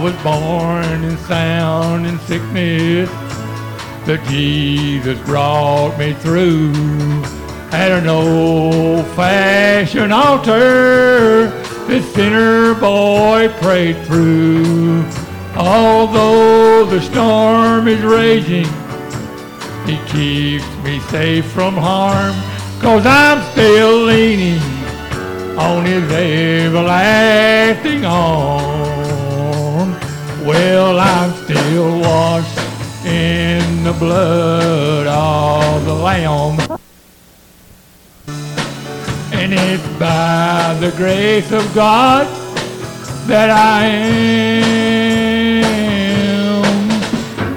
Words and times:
was 0.00 0.14
born 0.22 0.84
in 1.02 1.18
sound 1.26 2.06
and 2.06 2.20
sickness, 2.20 3.10
but 4.06 4.22
Jesus 4.28 5.18
brought 5.26 5.98
me 5.98 6.12
through. 6.12 6.72
At 7.72 7.90
an 7.90 8.06
old-fashioned 8.06 10.12
altar, 10.12 11.48
this 11.88 12.14
sinner 12.14 12.74
boy 12.74 13.52
prayed 13.60 14.00
through. 14.06 15.04
Although 15.56 16.86
the 16.86 17.00
storm 17.00 17.88
is 17.88 18.00
raging, 18.02 18.68
he 19.84 19.96
keeps 20.06 20.64
me 20.84 21.00
safe 21.10 21.46
from 21.46 21.74
harm, 21.74 22.36
cause 22.80 23.04
I'm 23.04 23.42
still 23.50 24.04
leaning 24.04 24.60
on 25.58 25.84
his 25.84 26.08
everlasting 26.12 28.04
arm. 28.04 28.77
Well, 30.48 30.98
I'm 30.98 31.30
still 31.44 32.00
washed 32.00 32.58
in 33.04 33.84
the 33.84 33.92
blood 33.92 35.06
of 35.06 35.84
the 35.84 35.92
Lamb. 35.92 36.58
And 39.30 39.52
it's 39.52 39.86
by 39.98 40.74
the 40.80 40.90
grace 40.96 41.52
of 41.52 41.74
God 41.74 42.26
that 43.26 43.50
I 43.50 43.84
am. 46.24 46.64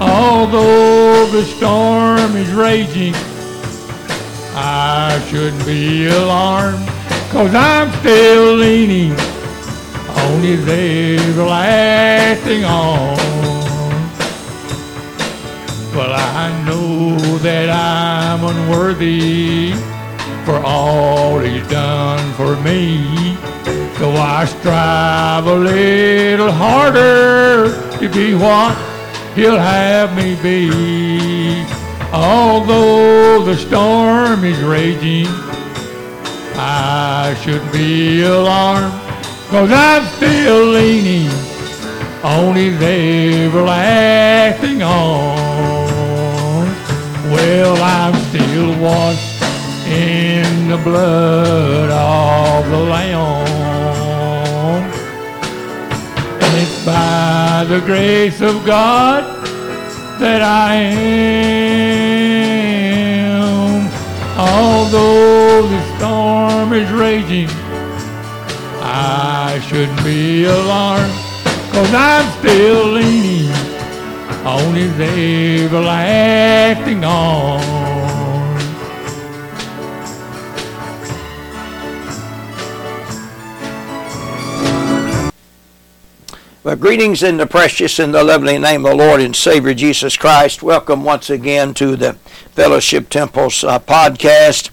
Although 0.01 1.27
the 1.27 1.43
storm 1.43 2.35
is 2.35 2.51
raging, 2.51 3.15
I 4.53 5.25
shouldn't 5.29 5.65
be 5.65 6.07
alarmed, 6.07 6.85
cause 7.31 7.55
I'm 7.55 7.89
still 8.01 8.55
leaning 8.57 9.15
on 10.21 10.41
his 10.41 10.67
everlasting 10.67 12.63
arms. 12.63 13.21
Well, 15.95 16.13
I 16.13 16.63
know 16.65 17.17
that 17.39 17.69
I'm 17.69 18.43
unworthy 18.43 19.73
for 20.45 20.57
all 20.65 21.39
he's 21.39 21.67
done 21.67 22.33
for 22.33 22.55
me. 22.61 23.35
So 23.97 24.11
I 24.13 24.45
strive 24.45 25.45
a 25.45 25.55
little 25.55 26.51
harder 26.51 27.69
to 27.99 28.09
be 28.09 28.33
what 28.33 28.75
he'll 29.35 29.59
have 29.59 30.15
me 30.15 30.35
be. 30.41 31.65
Although 32.11 33.43
the 33.43 33.55
storm 33.55 34.43
is 34.43 34.59
raging, 34.63 35.27
I 36.55 37.37
shouldn't 37.43 37.71
be 37.71 38.23
alarmed. 38.23 39.00
Cause 39.51 39.69
I'm 39.69 40.05
still 40.15 40.67
leaning 40.67 41.27
on 42.23 42.55
his 42.55 42.81
everlasting 42.81 44.81
arms. 44.81 46.71
Well, 47.25 47.75
I'm 47.83 48.15
still 48.29 48.79
washed 48.79 49.43
in 49.89 50.69
the 50.69 50.77
blood 50.77 51.89
of 51.89 52.69
the 52.69 52.77
Lamb. 52.77 53.45
And 56.41 56.57
it's 56.57 56.85
by 56.85 57.65
the 57.67 57.81
grace 57.81 58.39
of 58.39 58.63
God 58.65 59.25
that 60.21 60.41
I 60.41 60.75
am. 63.25 63.89
Although 64.39 65.67
the 65.67 65.81
storm 65.97 66.71
is 66.71 66.89
raging, 66.89 67.49
I 68.93 69.61
shouldn't 69.69 70.03
be 70.03 70.43
alarmed, 70.43 71.13
cause 71.71 71.93
I'm 71.93 72.29
still 72.39 72.91
leaning 72.91 73.49
on 74.45 74.75
his 74.75 74.99
everlasting 74.99 77.05
arms. 77.05 77.65
Well, 86.65 86.75
greetings 86.75 87.23
in 87.23 87.37
the 87.37 87.47
precious 87.47 87.97
and 87.97 88.13
the 88.13 88.25
lovely 88.25 88.57
name 88.57 88.85
of 88.85 88.91
the 88.91 88.97
Lord 88.97 89.21
and 89.21 89.33
Savior 89.33 89.73
Jesus 89.73 90.17
Christ. 90.17 90.61
Welcome 90.61 91.05
once 91.05 91.29
again 91.29 91.73
to 91.75 91.95
the 91.95 92.15
Fellowship 92.55 93.07
Temples 93.07 93.63
uh, 93.63 93.79
podcast. 93.79 94.69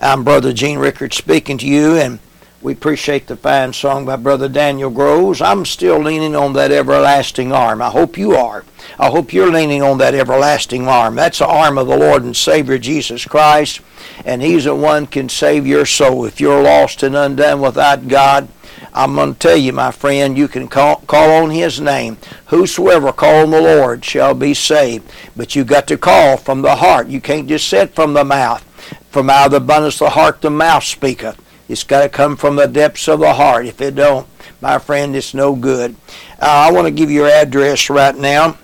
I'm 0.00 0.24
Brother 0.24 0.52
Gene 0.52 0.80
Rickard 0.80 1.14
speaking 1.14 1.56
to 1.58 1.68
you, 1.68 1.94
and 1.94 2.18
we 2.62 2.74
appreciate 2.74 3.26
the 3.26 3.36
fine 3.36 3.72
song 3.72 4.04
by 4.04 4.16
Brother 4.16 4.48
Daniel 4.48 4.90
Groves. 4.90 5.40
I'm 5.40 5.64
still 5.64 5.98
leaning 5.98 6.36
on 6.36 6.52
that 6.52 6.70
everlasting 6.70 7.52
arm. 7.52 7.80
I 7.80 7.88
hope 7.88 8.18
you 8.18 8.32
are. 8.32 8.64
I 8.98 9.08
hope 9.08 9.32
you're 9.32 9.50
leaning 9.50 9.82
on 9.82 9.96
that 9.98 10.14
everlasting 10.14 10.86
arm. 10.86 11.14
That's 11.14 11.38
the 11.38 11.46
arm 11.46 11.78
of 11.78 11.86
the 11.86 11.96
Lord 11.96 12.22
and 12.22 12.36
Savior 12.36 12.76
Jesus 12.76 13.24
Christ, 13.24 13.80
and 14.26 14.42
He's 14.42 14.64
the 14.64 14.74
one 14.74 15.06
can 15.06 15.30
save 15.30 15.66
your 15.66 15.86
soul. 15.86 16.26
If 16.26 16.38
you're 16.38 16.62
lost 16.62 17.02
and 17.02 17.16
undone 17.16 17.62
without 17.62 18.08
God, 18.08 18.48
I'm 18.92 19.14
going 19.14 19.32
to 19.32 19.38
tell 19.38 19.56
you, 19.56 19.72
my 19.72 19.90
friend, 19.90 20.36
you 20.36 20.46
can 20.46 20.68
call, 20.68 20.96
call 21.06 21.42
on 21.42 21.50
His 21.50 21.80
name. 21.80 22.18
Whosoever 22.46 23.10
call 23.10 23.44
on 23.44 23.52
the 23.52 23.60
Lord 23.60 24.04
shall 24.04 24.34
be 24.34 24.52
saved. 24.52 25.10
But 25.34 25.56
you 25.56 25.64
got 25.64 25.86
to 25.86 25.96
call 25.96 26.36
from 26.36 26.60
the 26.60 26.76
heart. 26.76 27.08
You 27.08 27.22
can't 27.22 27.48
just 27.48 27.68
say 27.68 27.82
it 27.82 27.94
from 27.94 28.12
the 28.12 28.24
mouth. 28.24 28.62
From 29.10 29.30
out 29.30 29.46
of 29.46 29.50
the 29.52 29.56
abundance 29.58 29.94
of 29.94 30.06
the 30.06 30.10
heart 30.10 30.42
the 30.42 30.50
mouth 30.50 30.84
speaketh. 30.84 31.38
It's 31.70 31.84
got 31.84 32.02
to 32.02 32.08
come 32.08 32.36
from 32.36 32.56
the 32.56 32.66
depths 32.66 33.06
of 33.06 33.20
the 33.20 33.34
heart. 33.34 33.64
If 33.64 33.80
it 33.80 33.94
don't, 33.94 34.26
my 34.60 34.80
friend, 34.80 35.14
it's 35.14 35.34
no 35.34 35.54
good. 35.54 35.94
Uh, 36.40 36.46
I 36.46 36.72
want 36.72 36.88
to 36.88 36.90
give 36.90 37.12
you 37.12 37.20
your 37.20 37.30
address 37.30 37.88
right 37.88 38.16
now. 38.16 38.58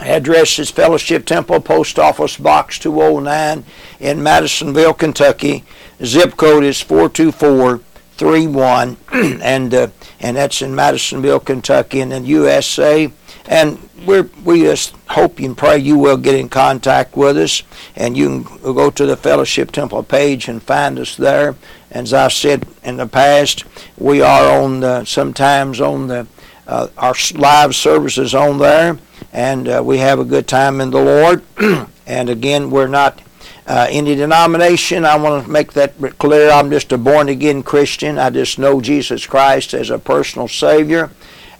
Address 0.00 0.58
is 0.58 0.68
Fellowship 0.68 1.26
Temple, 1.26 1.60
Post 1.60 1.96
Office 1.96 2.36
Box 2.36 2.80
209 2.80 3.64
in 4.00 4.20
Madisonville, 4.20 4.94
Kentucky. 4.94 5.62
Zip 6.04 6.36
code 6.36 6.64
is 6.64 6.80
42431, 6.80 8.96
and 9.40 9.72
uh, 9.72 9.86
and 10.18 10.36
that's 10.36 10.60
in 10.60 10.74
Madisonville, 10.74 11.38
Kentucky, 11.38 12.00
and 12.00 12.10
the 12.10 12.20
USA. 12.20 13.12
And 13.46 13.78
we 14.06 14.22
we 14.44 14.62
just 14.62 14.94
hope 15.08 15.38
and 15.38 15.56
pray 15.56 15.78
you 15.78 15.96
will 15.98 16.16
get 16.16 16.34
in 16.34 16.48
contact 16.48 17.16
with 17.16 17.36
us, 17.36 17.62
and 17.94 18.16
you 18.16 18.26
can 18.26 18.42
go 18.74 18.90
to 18.90 19.06
the 19.06 19.16
Fellowship 19.16 19.70
Temple 19.70 20.02
page 20.02 20.48
and 20.48 20.60
find 20.62 20.98
us 20.98 21.16
there. 21.16 21.54
As 21.90 22.12
I 22.12 22.28
said 22.28 22.66
in 22.84 22.98
the 22.98 23.06
past, 23.06 23.64
we 23.96 24.20
are 24.20 24.60
on 24.62 24.80
the, 24.80 25.04
sometimes 25.04 25.80
on 25.80 26.08
the 26.08 26.26
uh, 26.68 26.88
our 26.98 27.14
live 27.34 27.74
services 27.74 28.34
on 28.34 28.58
there, 28.58 28.98
and 29.32 29.68
uh, 29.68 29.82
we 29.82 29.98
have 29.98 30.18
a 30.18 30.24
good 30.24 30.46
time 30.46 30.80
in 30.82 30.90
the 30.90 31.02
Lord. 31.02 31.42
and 32.06 32.28
again, 32.28 32.70
we're 32.70 32.86
not 32.86 33.22
uh, 33.66 33.86
any 33.90 34.14
denomination. 34.14 35.06
I 35.06 35.16
want 35.16 35.44
to 35.44 35.50
make 35.50 35.72
that 35.72 35.94
clear. 36.18 36.50
I'm 36.50 36.70
just 36.70 36.92
a 36.92 36.98
born 36.98 37.30
again 37.30 37.62
Christian. 37.62 38.18
I 38.18 38.28
just 38.28 38.58
know 38.58 38.82
Jesus 38.82 39.26
Christ 39.26 39.72
as 39.72 39.88
a 39.88 39.98
personal 39.98 40.46
Savior, 40.46 41.10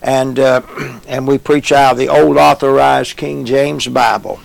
and 0.02 0.38
uh, 0.38 0.60
and 1.08 1.26
we 1.26 1.38
preach 1.38 1.72
out 1.72 1.92
of 1.92 1.98
the 1.98 2.08
old 2.08 2.36
authorized 2.36 3.16
King 3.16 3.46
James 3.46 3.88
Bible. 3.88 4.40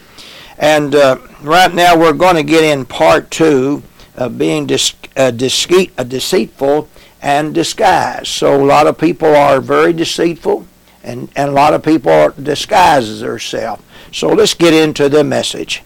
And 0.57 0.95
uh, 0.95 1.17
right 1.41 1.73
now, 1.73 1.97
we're 1.97 2.13
going 2.13 2.35
to 2.35 2.43
get 2.43 2.63
in 2.63 2.85
part 2.85 3.31
two 3.31 3.83
of 4.15 4.37
being 4.37 4.65
dis- 4.65 4.93
uh, 5.15 5.31
uh, 5.31 5.31
deceitful 5.31 6.89
and 7.21 7.53
disguised. 7.53 8.27
So 8.27 8.61
a 8.61 8.65
lot 8.65 8.87
of 8.87 8.97
people 8.97 9.35
are 9.35 9.61
very 9.61 9.93
deceitful, 9.93 10.67
and, 11.03 11.29
and 11.35 11.49
a 11.49 11.53
lot 11.53 11.73
of 11.73 11.83
people 11.83 12.29
disguises 12.31 13.21
themselves. 13.21 13.83
So 14.11 14.29
let's 14.29 14.53
get 14.53 14.73
into 14.73 15.09
the 15.09 15.23
message. 15.23 15.83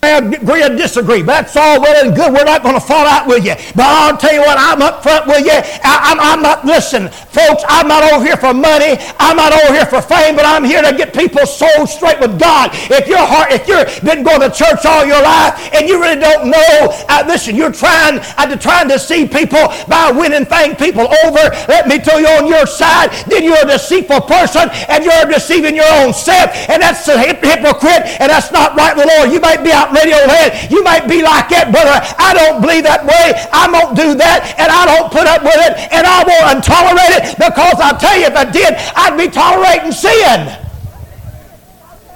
agree 0.02 0.64
or 0.64 0.70
disagree. 0.70 1.22
That's 1.22 1.56
all 1.58 1.82
well 1.82 2.06
and 2.06 2.16
good. 2.16 2.32
We're 2.32 2.46
not 2.46 2.64
going 2.64 2.76
to 2.76 2.82
fall 2.82 3.06
out 3.06 3.28
with 3.28 3.44
you. 3.44 3.56
But 3.76 3.86
I'll 3.86 4.18
tell 4.18 4.34
you 4.34 4.40
what, 4.40 4.58
I'm 4.58 4.82
up 4.82 5.04
front 5.04 5.28
with 5.28 5.44
you. 5.46 5.60
I, 5.84 6.12
am 6.12 6.20
I'm 6.20 6.42
not, 6.42 6.64
listen, 6.66 7.10
folks, 7.10 7.64
I'm 7.68 7.88
not 7.88 8.04
over 8.14 8.24
here 8.24 8.38
for 8.38 8.54
money. 8.54 8.96
I'm 9.20 9.36
not 9.36 9.52
over 9.52 9.74
here 9.74 9.86
for 9.86 10.02
fame, 10.02 10.36
but 10.36 10.46
I'm 10.46 10.64
here 10.64 10.82
to 10.82 10.96
get 10.96 11.14
people's 11.14 11.52
souls 11.56 11.94
straight 11.94 12.20
with 12.20 12.40
God. 12.40 12.72
If 12.74 13.08
your 13.08 13.20
heart, 13.20 13.52
if 13.52 13.68
you've 13.68 13.88
been 14.04 14.24
going 14.24 14.40
to 14.40 14.50
church 14.50 14.86
all 14.86 15.06
your 15.06 15.22
life 15.22 15.60
and 15.74 15.88
you 15.88 16.00
really 16.00 16.20
don't 16.20 16.48
know, 16.48 16.96
uh, 17.10 17.24
listen, 17.28 17.56
you're 17.56 17.74
trying, 17.74 18.20
uh, 18.38 18.56
trying 18.56 18.88
to 18.88 19.00
see 19.00 19.28
people 19.28 19.68
by 19.88 20.12
winning 20.16 20.46
thing 20.46 20.76
people 20.76 21.12
over. 21.26 21.44
Let 21.68 21.88
me 21.88 22.00
tell 22.00 22.20
you 22.20 22.28
on 22.40 22.48
your 22.48 22.66
side, 22.66 23.12
then 23.28 23.44
you're 23.44 23.60
a 23.60 23.68
deceitful 23.68 24.22
person 24.22 24.70
and 24.88 25.04
you're 25.04 25.26
deceiving 25.26 25.76
your 25.76 25.92
own 26.00 26.14
self. 26.14 26.56
And 26.70 26.82
that's 26.82 27.08
a 27.08 27.20
hypocrite 27.20 28.08
and 28.20 28.32
that's 28.32 28.52
not 28.52 28.76
right 28.76 28.96
with 28.96 29.06
the 29.06 29.16
Lord. 29.18 29.32
You 29.32 29.40
might 29.40 29.64
be 29.64 29.72
out 29.72 29.89
Radiohead. 29.96 30.72
You 30.72 30.84
might 30.84 31.08
be 31.08 31.22
like 31.22 31.50
that, 31.50 31.72
brother. 31.72 31.98
I 32.18 32.34
don't 32.34 32.62
believe 32.62 32.84
that 32.84 33.06
way. 33.06 33.34
I 33.52 33.68
won't 33.68 33.96
do 33.96 34.16
that, 34.16 34.56
and 34.58 34.70
I 34.70 34.86
don't 34.86 35.12
put 35.12 35.28
up 35.28 35.44
with 35.44 35.58
it, 35.58 35.74
and 35.92 36.06
I 36.06 36.24
won't 36.24 36.64
tolerate 36.64 37.14
it 37.18 37.38
because 37.38 37.78
I 37.82 37.98
tell 37.98 38.18
you, 38.18 38.28
if 38.28 38.36
I 38.36 38.46
did, 38.46 38.74
I'd 38.96 39.18
be 39.18 39.28
tolerating 39.28 39.92
sin. 39.92 40.48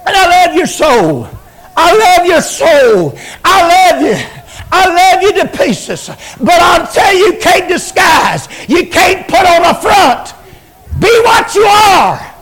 And 0.05 0.15
I 0.15 0.45
love 0.45 0.55
your 0.55 0.67
soul. 0.67 1.27
I 1.75 1.89
love 1.95 2.27
your 2.27 2.41
soul. 2.41 3.17
I 3.43 3.57
love 3.67 4.01
you. 4.01 4.17
I 4.71 4.89
love 4.89 5.21
you 5.21 5.33
to 5.41 5.47
pieces. 5.57 6.09
But 6.39 6.61
I'll 6.61 6.87
tell 6.87 7.13
you, 7.13 7.33
you 7.33 7.39
can't 7.39 7.69
disguise. 7.69 8.47
You 8.67 8.87
can't 8.87 9.27
put 9.27 9.45
on 9.45 9.63
a 9.65 9.75
front. 9.79 10.33
Be 10.99 11.09
what 11.23 11.55
you 11.55 11.63
are. 11.63 12.33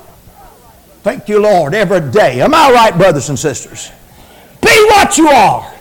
Thank 1.04 1.28
you, 1.30 1.40
Lord, 1.40 1.74
every 1.74 2.12
day. 2.12 2.42
Am 2.42 2.54
I 2.54 2.72
right, 2.72 2.96
brothers 2.96 3.30
and 3.30 3.38
sisters? 3.38 3.92
Be 4.62 4.86
what 4.90 5.18
you 5.18 5.28
are. 5.28 5.72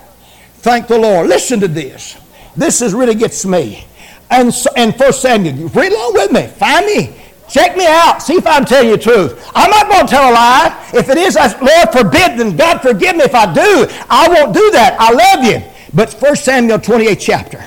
Thank 0.59 0.89
the 0.89 0.99
Lord. 0.99 1.29
Listen 1.29 1.61
to 1.61 1.69
this. 1.69 2.17
This 2.57 2.83
is 2.83 2.95
really 2.95 3.15
gets 3.15 3.45
me. 3.45 3.87
And, 4.31 4.55
and 4.77 4.95
1 4.95 5.13
Samuel, 5.13 5.69
read 5.69 5.93
along 5.93 6.13
with 6.15 6.33
me. 6.33 6.47
Find 6.47 6.87
me. 6.87 7.17
Check 7.49 7.77
me 7.77 7.85
out. 7.87 8.23
See 8.23 8.35
if 8.35 8.47
I'm 8.47 8.65
telling 8.65 8.91
you 8.91 8.97
the 8.97 9.03
truth. 9.03 9.51
I'm 9.55 9.71
not 9.71 9.89
going 9.89 10.07
to 10.07 10.11
tell 10.11 10.31
a 10.31 10.33
lie. 10.33 10.91
If 10.95 11.09
it 11.09 11.19
is, 11.19 11.35
Lord 11.37 11.93
forbid, 11.93 12.39
then 12.39 12.57
God 12.57 12.81
forgive 12.81 13.17
me 13.17 13.25
if 13.25 13.35
I 13.35 13.53
do. 13.53 13.87
I 14.09 14.29
won't 14.29 14.55
do 14.55 14.71
that. 14.71 14.97
I 15.01 15.11
love 15.13 15.45
you. 15.45 15.63
But 15.93 16.13
1 16.13 16.37
Samuel 16.37 16.79
28 16.79 17.17
chapter. 17.17 17.65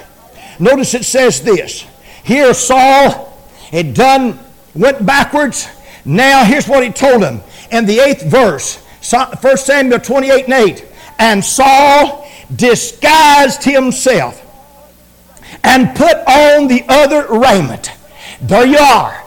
Notice 0.60 0.94
it 0.94 1.04
says 1.04 1.42
this. 1.42 1.86
Here 2.24 2.54
Saul 2.54 3.38
had 3.72 3.94
done, 3.94 4.40
went 4.74 5.06
backwards. 5.06 5.68
Now 6.06 6.46
here's 6.46 6.68
what 6.68 6.84
he 6.84 6.90
told 6.90 7.22
him. 7.22 7.42
In 7.72 7.86
the 7.86 8.00
eighth 8.00 8.24
verse, 8.24 8.78
1 9.12 9.58
Samuel 9.58 10.00
28 10.00 10.46
and 10.46 10.54
8. 10.54 10.86
And 11.20 11.44
Saul 11.44 12.28
disguised 12.56 13.64
himself 13.64 14.40
and 15.64 15.96
put 15.96 16.16
on 16.28 16.68
the 16.68 16.84
other 16.88 17.28
raiment. 17.30 17.92
There 18.42 18.66
you 18.66 18.78
are. 18.78 19.24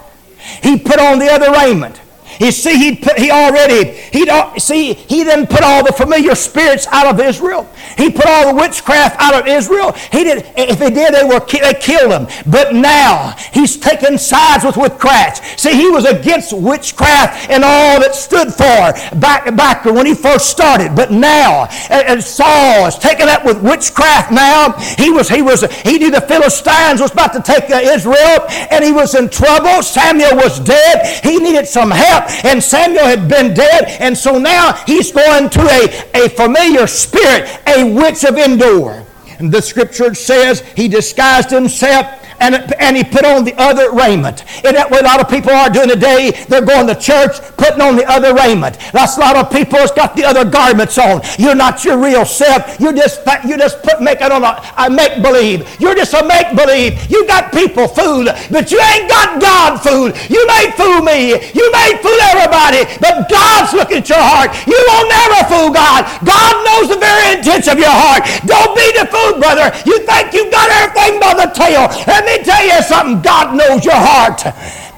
He 0.63 0.79
put 0.79 0.99
on 0.99 1.19
the 1.19 1.31
other 1.31 1.51
raiment. 1.53 2.01
You 2.41 2.53
see, 2.53 2.77
he 2.77 2.97
put, 2.97 3.19
he 3.19 3.31
already 3.31 3.93
he 4.13 4.27
see 4.59 4.95
he 4.95 5.25
didn't 5.25 5.49
put 5.49 5.63
all 5.63 5.85
the 5.85 5.93
familiar 5.93 6.35
spirits 6.35 6.87
out 6.89 7.07
of 7.07 7.21
Israel. 7.21 7.69
He 7.97 8.11
put 8.11 8.27
all 8.27 8.53
the 8.53 8.61
witchcraft 8.61 9.17
out 9.19 9.35
of 9.35 9.47
Israel. 9.47 9.93
He 10.13 10.25
did. 10.25 10.47
If 10.57 10.81
he 10.81 10.91
did, 10.91 11.15
they 11.15 11.25
were 11.25 11.41
they 11.41 11.75
killed 11.75 12.13
him. 12.13 12.27
But 12.47 12.75
now 12.75 13.35
he's 13.53 13.77
taken 13.77 14.19
sides 14.19 14.65
with 14.65 14.77
witchcraft. 14.77 15.59
See, 15.59 15.75
he 15.75 15.89
was 15.91 16.05
against 16.05 16.53
witchcraft 16.53 17.51
and 17.51 17.65
all 17.65 18.01
that 18.01 18.15
stood 18.15 18.53
for 18.53 19.19
back 19.19 19.55
back 19.57 19.85
when 19.85 20.07
he 20.07 20.15
first 20.15 20.51
started. 20.51 20.95
But 20.95 21.11
now, 21.11 21.67
and 21.91 22.23
Saul 22.23 22.87
is 22.87 22.99
taken 22.99 23.29
up 23.29 23.45
with 23.45 23.63
witchcraft. 23.63 24.33
Now 24.33 24.73
he 24.99 25.11
was 25.11 25.29
he 25.29 25.43
was 25.43 25.63
he 25.83 25.99
knew 25.99 26.11
the 26.11 26.21
Philistines 26.21 27.01
was 27.01 27.13
about 27.13 27.33
to 27.33 27.43
take 27.43 27.71
uh, 27.71 27.77
Israel, 27.77 28.47
and 28.71 28.85
he 28.85 28.93
was 28.93 29.15
in 29.15 29.29
trouble. 29.29 29.83
Samuel 29.83 30.37
was 30.37 30.61
dead. 30.61 31.25
He 31.25 31.39
needed 31.39 31.67
some 31.67 31.91
help 31.91 32.26
and 32.45 32.63
Samuel 32.63 33.05
had 33.05 33.29
been 33.29 33.55
dead, 33.55 33.97
and 34.01 34.17
so 34.17 34.39
now 34.39 34.73
he's 34.87 35.13
going 35.13 35.51
to 35.51 35.61
a, 35.61 36.25
a 36.27 36.29
familiar 36.31 36.87
spirit, 36.87 37.49
a 37.67 37.85
witch 37.85 38.25
of 38.25 38.37
Endor. 38.37 39.05
And 39.39 39.53
the 39.53 39.61
scripture 39.61 40.15
says 40.15 40.61
he 40.75 40.89
disguised 40.89 41.51
himself 41.51 42.26
and, 42.41 42.55
and 42.81 42.97
he 42.97 43.05
put 43.05 43.25
on 43.25 43.45
the 43.45 43.55
other 43.57 43.93
raiment. 43.93 44.45
And 44.65 44.77
that 44.77 44.91
way 44.91 45.01
a 45.01 45.03
lot 45.03 45.21
of 45.21 45.29
people 45.29 45.51
are 45.51 45.71
doing 45.71 45.89
today. 45.89 46.33
They're 46.49 46.65
going 46.65 46.87
to 46.87 46.95
church, 46.95 47.41
putting 47.57 47.81
on 47.81 47.97
the 47.97 48.05
other 48.09 48.35
raiment. 48.35 48.79
That's 48.93 49.17
a 49.17 49.21
lot 49.21 49.37
of 49.37 49.51
people 49.51 49.79
has 49.79 49.93
got 49.93 50.17
the 50.17 50.25
other 50.25 50.45
garments 50.45 50.99
on. 50.99 51.23
You're 51.39 51.55
not 51.55 51.85
your 51.85 51.99
real 51.99 52.25
self. 52.25 52.79
You 52.81 52.93
just 52.93 53.23
you 53.47 53.57
just 53.57 53.83
put 53.83 54.03
make 54.03 54.21
it 54.21 54.33
on 54.33 54.45
a, 54.45 54.61
a 54.79 54.91
make 54.91 55.23
believe. 55.23 55.65
You're 55.81 55.95
just 55.95 56.15
a 56.15 56.27
make 56.27 56.53
believe. 56.57 56.99
You 57.11 57.27
got 57.27 57.53
people 57.53 57.89
fooled, 57.89 58.29
but 58.51 58.71
you 58.71 58.81
ain't 58.81 59.09
got 59.09 59.41
God 59.41 59.81
fooled. 59.81 60.13
You 60.29 60.43
may 60.47 60.73
fool 60.77 61.01
me. 61.01 61.39
You 61.55 61.67
may 61.73 61.97
fool 62.03 62.21
everybody, 62.35 62.85
but 63.01 63.29
God's 63.29 63.73
looking 63.73 64.05
at 64.05 64.09
your 64.09 64.23
heart. 64.23 64.53
You 64.67 64.77
won't 64.77 65.09
never 65.09 65.41
fool 65.49 65.71
God. 65.73 66.05
God 66.25 66.55
knows 66.65 66.93
the 66.93 67.01
very 67.01 67.39
intent 67.39 67.69
of 67.69 67.79
your 67.79 67.93
heart. 67.93 68.25
Don't 68.45 68.77
be 68.77 68.87
fooled, 69.09 69.41
brother. 69.41 69.73
You 69.85 70.01
think 70.05 70.33
you 70.33 70.51
got 70.51 70.69
everything 70.71 71.21
by 71.21 71.35
the 71.35 71.49
tail. 71.53 71.89
And 72.09 72.26
me 72.27 72.45
tell 72.45 72.65
you 72.65 72.83
something. 72.83 73.23
God 73.23 73.57
knows 73.57 73.85
your 73.85 73.97
heart. 73.97 74.43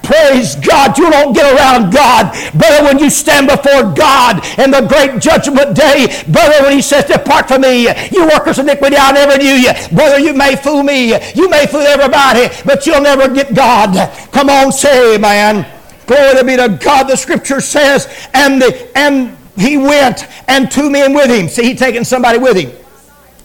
Praise 0.03 0.57
God. 0.57 0.97
You 0.97 1.11
don't 1.11 1.35
get 1.35 1.55
around 1.55 1.93
God. 1.93 2.33
Brother, 2.55 2.83
when 2.85 2.99
you 2.99 3.11
stand 3.11 3.47
before 3.47 3.93
God 3.93 4.43
in 4.59 4.71
the 4.71 4.81
great 4.81 5.21
judgment 5.21 5.77
day, 5.77 6.25
brother, 6.27 6.65
when 6.65 6.73
he 6.73 6.81
says, 6.81 7.05
Depart 7.05 7.49
from 7.49 7.61
me, 7.61 7.83
you 8.11 8.27
workers 8.27 8.59
of 8.59 8.65
iniquity, 8.65 8.97
I 8.99 9.13
never 9.13 9.37
knew 9.37 9.53
you. 9.53 9.71
Brother, 9.93 10.19
you 10.19 10.33
may 10.33 10.57
fool 10.57 10.83
me. 10.83 11.13
You 11.35 11.51
may 11.51 11.67
fool 11.67 11.83
everybody, 11.83 12.49
but 12.65 12.87
you'll 12.87 13.03
never 13.03 13.33
get 13.33 13.55
God. 13.55 14.11
Come 14.33 14.49
on, 14.49 14.73
say, 14.73 15.19
man. 15.19 15.67
Glory 16.07 16.43
be 16.43 16.57
to 16.57 16.79
God. 16.83 17.05
The 17.05 17.17
scripture 17.17 17.61
says, 17.61 18.09
and, 18.33 18.63
the, 18.63 18.91
and 18.97 19.37
he 19.59 19.77
went 19.77 20.27
and 20.49 20.71
two 20.71 20.89
men 20.89 21.13
with 21.13 21.29
him. 21.29 21.49
See, 21.49 21.65
he 21.65 21.75
taking 21.75 22.05
somebody 22.05 22.39
with 22.39 22.57
him. 22.57 22.88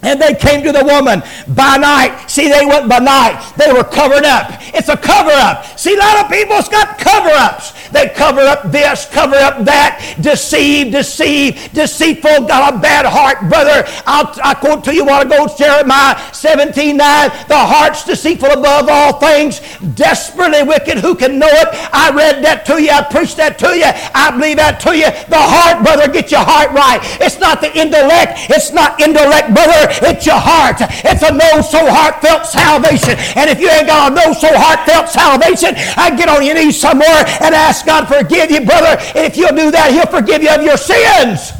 And 0.04 0.22
they 0.22 0.36
came 0.36 0.64
to 0.64 0.72
the 0.72 0.84
woman 0.84 1.24
by 1.48 1.78
night. 1.78 2.28
See, 2.28 2.50
they 2.50 2.66
went 2.66 2.90
by 2.90 3.00
night. 3.00 3.54
They 3.58 3.72
were 3.72 3.84
covered 3.84 4.26
up. 4.26 4.52
It's 4.74 4.90
a 4.90 4.98
cover 4.98 5.32
up. 5.32 5.66
See, 5.80 5.96
a 5.96 5.98
lot 5.98 6.26
of 6.26 6.32
people's 6.32 6.70
got 6.70 6.98
cover 6.98 7.30
ups. 7.30 7.74
They 7.94 8.10
cover 8.10 8.42
up 8.42 8.72
this, 8.72 9.06
cover 9.06 9.36
up 9.36 9.64
that, 9.66 10.18
deceive, 10.20 10.92
deceive, 10.92 11.72
deceitful, 11.74 12.48
got 12.48 12.74
a 12.74 12.78
bad 12.80 13.06
heart, 13.06 13.48
brother. 13.48 13.86
I'll, 14.08 14.34
I 14.44 14.56
quote 14.56 14.84
to 14.86 14.96
you 14.96 15.06
while 15.06 15.22
ago, 15.22 15.48
Jeremiah 15.56 16.18
17 16.34 16.98
9. 16.98 17.30
The 17.48 17.56
heart's 17.56 18.04
deceitful 18.04 18.50
above 18.50 18.90
all 18.90 19.20
things, 19.20 19.62
desperately 19.94 20.64
wicked. 20.64 20.98
Who 21.00 21.14
can 21.16 21.38
know 21.38 21.48
it? 21.48 21.70
I 21.94 22.12
read 22.12 22.44
that 22.44 22.66
to 22.66 22.82
you. 22.82 22.90
I 22.90 23.04
preached 23.04 23.38
that 23.38 23.60
to 23.60 23.78
you. 23.78 23.86
I 23.86 24.32
believe 24.32 24.58
that 24.58 24.80
to 24.82 24.98
you. 24.98 25.14
The 25.30 25.38
heart, 25.38 25.84
brother, 25.84 26.12
get 26.12 26.32
your 26.32 26.44
heart 26.44 26.72
right. 26.72 27.00
It's 27.22 27.40
not 27.40 27.62
the 27.62 27.70
intellect. 27.78 28.50
It's 28.50 28.72
not 28.74 29.00
intellect, 29.00 29.54
brother. 29.54 29.93
It's 30.02 30.26
your 30.26 30.40
heart. 30.40 30.78
It's 30.80 31.22
a 31.22 31.32
no 31.32 31.62
so 31.62 31.86
heartfelt 31.86 32.46
salvation. 32.46 33.16
And 33.36 33.50
if 33.50 33.60
you 33.60 33.70
ain't 33.70 33.88
got 33.88 34.12
a 34.12 34.16
no 34.16 34.34
so 34.34 34.50
heartfelt 34.50 35.10
salvation, 35.10 35.76
I 35.98 36.16
get 36.16 36.30
on 36.30 36.46
your 36.46 36.56
knees 36.56 36.80
somewhere 36.80 37.26
and 37.42 37.54
ask 37.54 37.86
God 37.86 38.08
forgive 38.08 38.50
you, 38.50 38.66
brother. 38.66 38.98
And 39.16 39.26
if 39.26 39.38
you'll 39.38 39.56
do 39.56 39.72
that, 39.72 39.92
He'll 39.92 40.08
forgive 40.08 40.42
you 40.42 40.50
of 40.50 40.64
your 40.64 40.78
sins. 40.78 41.52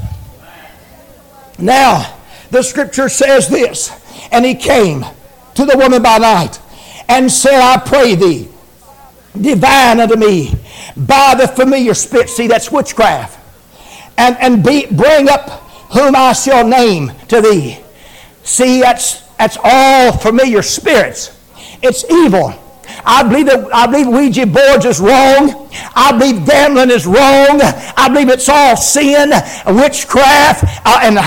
Now, 1.60 2.18
the 2.50 2.62
scripture 2.62 3.10
says 3.10 3.48
this, 3.48 3.92
and 4.32 4.46
he 4.46 4.56
came 4.56 5.06
to 5.56 5.66
the 5.66 5.78
woman 5.78 6.02
by 6.02 6.18
night 6.18 6.60
and 7.08 7.32
said, 7.32 7.60
I 7.60 7.78
pray 7.78 8.16
thee, 8.16 8.48
divine 9.40 10.00
unto 10.00 10.16
me 10.16 10.54
by 10.96 11.36
the 11.36 11.48
familiar 11.48 11.94
spirit. 11.94 12.30
See, 12.30 12.48
that's 12.48 12.72
witchcraft. 12.72 13.40
And, 14.18 14.38
and 14.38 14.64
be, 14.64 14.86
bring 14.86 15.30
up 15.30 15.50
whom 15.94 16.16
I 16.16 16.34
shall 16.34 16.68
name 16.68 17.12
to 17.30 17.42
thee. 17.42 17.83
See, 18.44 18.82
that's, 18.82 19.22
that's 19.38 19.58
all 19.64 20.12
familiar 20.18 20.62
spirits. 20.62 21.40
It's 21.82 22.04
evil. 22.10 22.54
I 23.06 23.24
believe 23.24 23.48
that 23.48 23.74
I 23.74 23.88
believe 23.88 24.08
Ouija 24.08 24.46
boards 24.46 24.86
is 24.86 25.00
wrong. 25.00 25.63
I 25.96 26.16
believe 26.18 26.46
gambling 26.46 26.90
is 26.90 27.06
wrong. 27.06 27.62
I 27.98 28.10
believe 28.10 28.30
it's 28.30 28.50
all 28.50 28.76
sin, 28.76 29.32
witchcraft, 29.68 30.64
uh, 30.86 31.00
and 31.04 31.18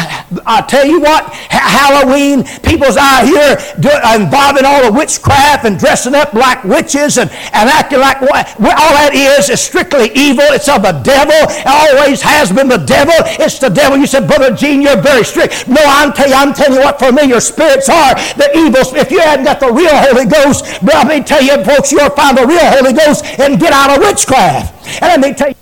I 0.47 0.65
tell 0.67 0.87
you 0.87 1.01
what, 1.01 1.33
Halloween, 1.51 2.45
people's 2.63 2.97
out 2.97 3.25
here 3.27 3.57
do, 3.81 3.91
involving 4.15 4.65
all 4.65 4.85
the 4.85 4.93
witchcraft 4.93 5.65
and 5.65 5.79
dressing 5.79 6.15
up 6.15 6.33
like 6.35 6.63
witches 6.65 7.19
and, 7.19 7.31
and 7.53 7.69
acting 7.69 8.01
like 8.01 8.21
what 8.21 8.47
all 8.61 8.93
that 8.95 9.13
is 9.15 9.49
is 9.51 9.61
strictly 9.61 10.11
evil. 10.15 10.45
It's 10.55 10.69
of 10.69 10.83
the 10.83 10.93
devil. 11.03 11.37
It 11.49 11.67
always 11.67 12.23
has 12.23 12.53
been 12.53 12.69
the 12.69 12.83
devil. 12.83 13.15
It's 13.43 13.59
the 13.59 13.71
devil. 13.71 13.97
You 13.97 14.07
said, 14.07 14.27
Brother 14.27 14.55
Gene, 14.55 14.83
you're 14.83 15.01
very 15.01 15.25
strict. 15.25 15.69
No, 15.69 15.81
I'm 15.83 16.13
telling 16.13 16.33
you, 16.33 16.37
I'm 16.37 16.53
telling 16.55 16.79
you 16.79 16.85
what 16.85 16.99
familiar 16.99 17.41
spirits 17.41 17.89
are. 17.89 18.15
The 18.37 18.51
evil. 18.55 18.83
If 18.97 19.11
you 19.11 19.21
haven't 19.21 19.45
got 19.45 19.61
the 19.61 19.73
real 19.73 19.95
Holy 19.95 20.27
Ghost, 20.27 20.83
let 20.83 21.09
me 21.09 21.23
tell 21.23 21.43
you, 21.43 21.63
folks, 21.65 21.93
you'll 21.93 22.11
find 22.11 22.37
the 22.37 22.47
real 22.47 22.67
Holy 22.77 22.93
Ghost 22.93 23.25
and 23.41 23.59
get 23.59 23.73
out 23.73 23.97
of 23.97 24.03
witchcraft. 24.03 24.36
And 24.37 25.01
let 25.01 25.21
me 25.21 25.33
tell 25.33 25.49
you. 25.49 25.55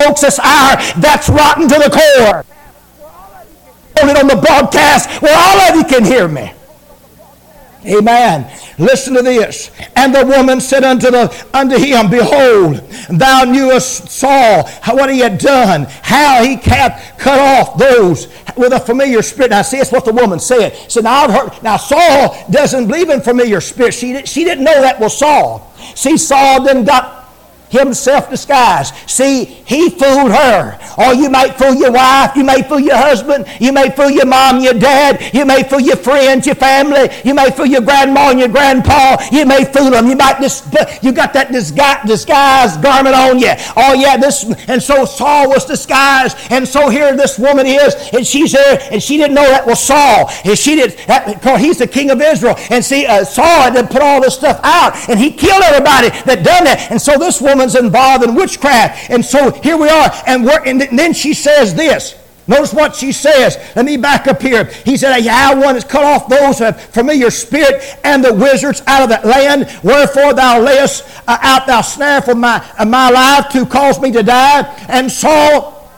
Folks, 0.00 0.22
this 0.22 0.38
hour 0.40 0.76
that's 0.96 1.28
rotten 1.28 1.68
to 1.68 1.74
the 1.74 1.90
core. 1.90 2.44
Only 4.02 4.14
on 4.14 4.26
the 4.26 4.36
broadcast 4.36 5.22
where 5.22 5.36
all 5.36 5.60
of 5.60 5.76
you 5.76 5.84
can 5.84 6.04
hear 6.04 6.26
me. 6.26 6.52
Amen. 7.86 8.50
Listen 8.78 9.14
to 9.14 9.22
this. 9.22 9.70
And 9.96 10.14
the 10.14 10.24
woman 10.24 10.60
said 10.60 10.84
unto, 10.84 11.10
the, 11.10 11.46
unto 11.54 11.78
him, 11.78 12.10
Behold, 12.10 12.76
thou 13.08 13.44
knewest 13.44 14.08
Saul, 14.08 14.66
how, 14.82 14.96
what 14.96 15.10
he 15.10 15.20
had 15.20 15.38
done, 15.38 15.86
how 16.02 16.44
he 16.44 16.56
kept 16.56 17.18
cut 17.18 17.38
off 17.38 17.78
those 17.78 18.28
with 18.56 18.72
a 18.72 18.80
familiar 18.80 19.22
spirit. 19.22 19.50
Now, 19.50 19.62
see, 19.62 19.78
that's 19.78 19.92
what 19.92 20.04
the 20.04 20.12
woman 20.12 20.38
said. 20.38 20.74
So 20.90 21.00
now 21.00 21.24
I've 21.24 21.30
heard, 21.30 21.62
now 21.62 21.78
Saul 21.78 22.36
doesn't 22.50 22.86
believe 22.86 23.08
in 23.08 23.20
familiar 23.22 23.60
spirits. 23.60 23.96
She, 23.96 24.24
she 24.26 24.44
didn't 24.44 24.64
know 24.64 24.80
that 24.82 25.00
was 25.00 25.16
Saul. 25.18 25.72
See, 25.94 26.18
Saul 26.18 26.64
didn't 26.64 26.84
got 26.84 27.19
himself 27.70 28.28
disguised. 28.30 28.94
See, 29.08 29.44
he 29.44 29.90
fooled 29.90 30.32
her. 30.32 30.78
Or 30.98 31.14
you 31.14 31.30
may 31.30 31.50
fool 31.52 31.74
your 31.74 31.92
wife, 31.92 32.36
you 32.36 32.44
may 32.44 32.62
fool 32.62 32.80
your 32.80 32.96
husband, 32.96 33.46
you 33.60 33.72
may 33.72 33.90
fool 33.90 34.10
your 34.10 34.26
mom, 34.26 34.60
your 34.60 34.74
dad, 34.74 35.32
you 35.32 35.46
may 35.46 35.62
fool 35.62 35.80
your 35.80 35.96
friends, 35.96 36.46
your 36.46 36.56
family, 36.56 37.08
you 37.24 37.32
may 37.32 37.50
fool 37.50 37.66
your 37.66 37.80
grandma 37.80 38.30
and 38.30 38.38
your 38.38 38.48
grandpa, 38.48 39.16
you 39.32 39.46
may 39.46 39.64
fool 39.64 39.90
them. 39.90 40.08
You 40.08 40.16
might 40.16 40.40
just, 40.40 40.66
you 41.02 41.12
got 41.12 41.32
that 41.32 41.52
disguise, 41.52 42.06
disguised 42.06 42.82
garment 42.82 43.14
on 43.14 43.38
you. 43.38 43.52
Oh 43.76 43.94
yeah, 43.94 44.16
this, 44.16 44.44
and 44.68 44.82
so 44.82 45.04
Saul 45.04 45.48
was 45.48 45.64
disguised, 45.64 46.36
and 46.50 46.66
so 46.66 46.88
here 46.88 47.16
this 47.16 47.38
woman 47.38 47.66
is, 47.66 47.94
and 48.12 48.26
she's 48.26 48.52
there, 48.52 48.80
and 48.90 49.02
she 49.02 49.16
didn't 49.16 49.34
know 49.34 49.48
that 49.48 49.66
was 49.66 49.80
Saul. 49.80 50.28
And 50.44 50.58
she 50.58 50.74
did, 50.74 50.98
that, 51.06 51.26
because 51.26 51.60
he's 51.60 51.78
the 51.78 51.86
king 51.86 52.10
of 52.10 52.20
Israel. 52.20 52.56
And 52.70 52.84
see, 52.84 53.06
uh, 53.06 53.24
Saul 53.24 53.62
had 53.62 53.74
to 53.74 53.86
put 53.86 54.02
all 54.02 54.20
this 54.20 54.34
stuff 54.34 54.60
out, 54.62 55.08
and 55.08 55.18
he 55.18 55.30
killed 55.30 55.62
everybody 55.62 56.08
that 56.24 56.44
done 56.44 56.64
that. 56.64 56.90
And 56.90 57.00
so 57.00 57.16
this 57.16 57.40
woman's 57.60 57.76
involved 57.76 58.24
in 58.24 58.34
witchcraft. 58.34 59.10
And 59.10 59.24
so 59.24 59.50
here 59.50 59.76
we 59.76 59.88
are, 59.88 60.10
and, 60.26 60.44
we're, 60.44 60.62
and 60.64 60.80
then 60.80 61.12
she 61.12 61.34
says 61.34 61.74
this. 61.74 62.16
Notice 62.48 62.72
what 62.74 62.96
she 62.96 63.12
says. 63.12 63.58
Let 63.76 63.84
me 63.84 63.96
back 63.96 64.26
up 64.26 64.42
here. 64.42 64.64
He 64.64 64.96
said, 64.96 65.12
"I 65.12 65.54
one 65.54 65.74
has 65.74 65.84
cut 65.84 66.02
off 66.02 66.26
those 66.26 66.58
have 66.58 66.80
familiar 66.80 67.30
spirit 67.30 67.96
and 68.02 68.24
the 68.24 68.34
wizards 68.34 68.82
out 68.88 69.02
of 69.02 69.08
that 69.10 69.24
land. 69.24 69.68
Wherefore 69.84 70.34
thou 70.34 70.58
layest 70.58 71.04
uh, 71.28 71.38
out 71.42 71.68
thou 71.68 71.80
snare 71.80 72.22
for 72.22 72.34
my, 72.34 72.64
uh, 72.76 72.86
my 72.86 73.08
life 73.10 73.52
to 73.52 73.64
cause 73.66 74.00
me 74.00 74.10
to 74.12 74.24
die. 74.24 74.62
And 74.88 75.12
Saul 75.12 75.88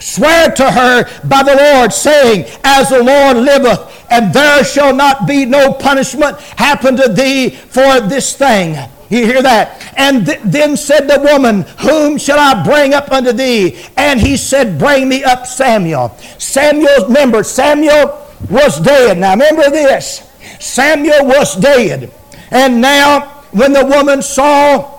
swear 0.00 0.50
to 0.50 0.70
her 0.70 1.04
by 1.26 1.44
the 1.44 1.54
Lord, 1.54 1.94
saying, 1.94 2.44
As 2.62 2.90
the 2.90 3.02
Lord 3.02 3.38
liveth, 3.38 4.04
and 4.10 4.34
there 4.34 4.64
shall 4.64 4.94
not 4.94 5.26
be 5.26 5.46
no 5.46 5.72
punishment 5.72 6.38
happen 6.40 6.96
to 6.96 7.08
thee 7.08 7.50
for 7.50 8.00
this 8.00 8.36
thing. 8.36 8.76
You 9.12 9.26
hear 9.26 9.42
that? 9.42 9.92
And 9.98 10.24
th- 10.24 10.40
then 10.42 10.74
said 10.74 11.06
the 11.06 11.20
woman, 11.20 11.66
Whom 11.80 12.16
shall 12.16 12.38
I 12.38 12.64
bring 12.64 12.94
up 12.94 13.12
unto 13.12 13.30
thee? 13.32 13.78
And 13.94 14.18
he 14.18 14.38
said, 14.38 14.78
Bring 14.78 15.06
me 15.06 15.22
up 15.22 15.46
Samuel. 15.46 16.16
Samuel, 16.38 17.08
remember, 17.08 17.44
Samuel 17.44 18.26
was 18.48 18.80
dead. 18.80 19.18
Now 19.18 19.32
remember 19.32 19.68
this 19.68 20.26
Samuel 20.60 21.26
was 21.26 21.54
dead. 21.56 22.10
And 22.50 22.80
now, 22.80 23.42
when 23.50 23.74
the 23.74 23.84
woman 23.84 24.22
saw 24.22 24.91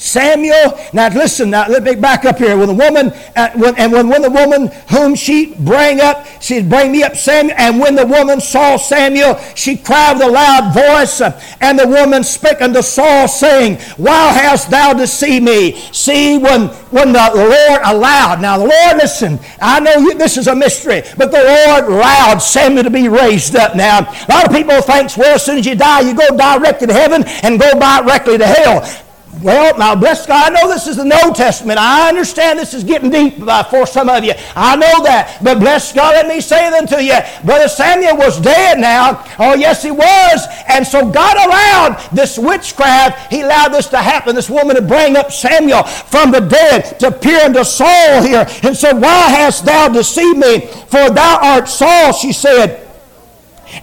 Samuel, 0.00 0.80
now 0.94 1.08
listen, 1.08 1.50
now 1.50 1.68
let 1.68 1.82
me 1.82 1.94
back 1.94 2.24
up 2.24 2.38
here. 2.38 2.56
When 2.56 2.68
the 2.68 2.74
woman, 2.74 3.12
uh, 3.36 3.50
when, 3.50 3.76
and 3.76 3.92
when, 3.92 4.08
when 4.08 4.22
the 4.22 4.30
woman 4.30 4.68
whom 4.88 5.14
she 5.14 5.54
bring 5.56 6.00
up, 6.00 6.26
she 6.40 6.62
bring 6.62 6.90
me 6.90 7.02
up 7.02 7.16
Samuel, 7.16 7.54
and 7.58 7.78
when 7.78 7.96
the 7.96 8.06
woman 8.06 8.40
saw 8.40 8.78
Samuel, 8.78 9.38
she 9.54 9.76
cried 9.76 10.14
with 10.14 10.22
a 10.22 10.30
loud 10.30 10.72
voice, 10.72 11.20
uh, 11.20 11.38
and 11.60 11.78
the 11.78 11.86
woman 11.86 12.24
spake 12.24 12.62
unto 12.62 12.80
Saul, 12.80 13.28
saying, 13.28 13.76
Why 13.98 14.32
hast 14.32 14.70
thou 14.70 14.94
deceived 14.94 15.44
me? 15.44 15.78
See, 15.92 16.38
when, 16.38 16.68
when 16.88 17.12
the 17.12 17.30
Lord 17.34 17.82
allowed, 17.84 18.40
now 18.40 18.56
the 18.56 18.64
Lord, 18.64 18.96
listen, 18.96 19.38
I 19.60 19.80
know 19.80 19.96
you, 19.96 20.14
this 20.14 20.38
is 20.38 20.48
a 20.48 20.56
mystery, 20.56 21.02
but 21.18 21.30
the 21.30 21.44
Lord 21.44 21.92
allowed 21.92 22.38
Samuel 22.38 22.84
to 22.84 22.90
be 22.90 23.10
raised 23.10 23.54
up. 23.54 23.76
Now, 23.76 24.00
a 24.00 24.32
lot 24.32 24.46
of 24.46 24.52
people 24.52 24.80
think, 24.80 25.14
well, 25.18 25.34
as 25.34 25.44
soon 25.44 25.58
as 25.58 25.66
you 25.66 25.74
die, 25.74 26.00
you 26.00 26.14
go 26.14 26.34
directly 26.34 26.86
to 26.86 26.94
heaven 26.94 27.22
and 27.42 27.60
go 27.60 27.78
directly 27.78 28.38
to 28.38 28.46
hell. 28.46 29.06
Well, 29.42 29.78
now, 29.78 29.94
bless 29.94 30.26
God, 30.26 30.52
I 30.52 30.54
know 30.54 30.68
this 30.68 30.86
is 30.86 30.96
the 30.96 31.20
Old 31.24 31.34
Testament. 31.34 31.78
I 31.78 32.08
understand 32.08 32.58
this 32.58 32.74
is 32.74 32.84
getting 32.84 33.10
deep 33.10 33.38
for 33.70 33.86
some 33.86 34.08
of 34.08 34.22
you. 34.22 34.34
I 34.54 34.76
know 34.76 35.02
that. 35.04 35.38
But 35.42 35.60
bless 35.60 35.92
God, 35.92 36.14
let 36.14 36.26
me 36.26 36.40
say 36.40 36.68
them 36.68 36.86
to 36.88 37.02
you. 37.02 37.16
Brother 37.44 37.68
Samuel 37.68 38.16
was 38.16 38.40
dead 38.40 38.78
now. 38.78 39.24
Oh, 39.38 39.54
yes, 39.54 39.82
he 39.82 39.92
was. 39.92 40.46
And 40.68 40.86
so 40.86 41.08
God 41.08 41.36
allowed 41.36 42.10
this 42.12 42.38
witchcraft, 42.38 43.32
he 43.32 43.40
allowed 43.40 43.68
this 43.68 43.86
to 43.88 43.98
happen. 43.98 44.34
This 44.34 44.50
woman 44.50 44.76
to 44.76 44.82
bring 44.82 45.16
up 45.16 45.32
Samuel 45.32 45.84
from 45.84 46.32
the 46.32 46.40
dead 46.40 46.98
to 46.98 47.10
peer 47.10 47.46
into 47.46 47.64
Saul 47.64 48.22
here 48.22 48.46
and 48.62 48.76
said, 48.76 49.00
Why 49.00 49.28
hast 49.30 49.64
thou 49.64 49.88
deceived 49.88 50.38
me? 50.38 50.66
For 50.66 51.08
thou 51.08 51.38
art 51.40 51.68
Saul, 51.68 52.12
she 52.12 52.32
said. 52.32 52.89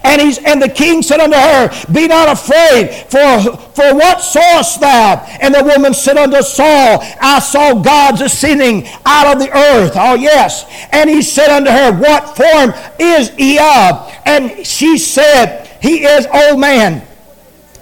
And, 0.02 0.20
he's, 0.20 0.38
and 0.38 0.60
the 0.60 0.68
king 0.68 1.02
said 1.02 1.20
unto 1.20 1.36
her, 1.36 1.70
Be 1.92 2.06
not 2.06 2.28
afraid, 2.28 2.90
for, 3.08 3.56
for 3.74 3.94
what 3.94 4.20
sawest 4.20 4.80
thou? 4.80 5.24
And 5.40 5.54
the 5.54 5.64
woman 5.64 5.94
said 5.94 6.16
unto 6.16 6.42
Saul, 6.42 7.02
I 7.20 7.38
saw 7.40 7.74
gods 7.80 8.20
ascending 8.20 8.88
out 9.06 9.34
of 9.34 9.42
the 9.42 9.50
earth. 9.50 9.92
Oh, 9.96 10.14
yes. 10.14 10.64
And 10.90 11.08
he 11.08 11.22
said 11.22 11.48
unto 11.48 11.70
her, 11.70 11.92
What 11.98 12.36
form 12.36 12.74
is 12.98 13.30
he 13.30 13.58
of? 13.58 14.12
And 14.24 14.66
she 14.66 14.98
said, 14.98 15.66
He 15.80 16.04
is 16.04 16.26
old 16.26 16.60
man 16.60 17.07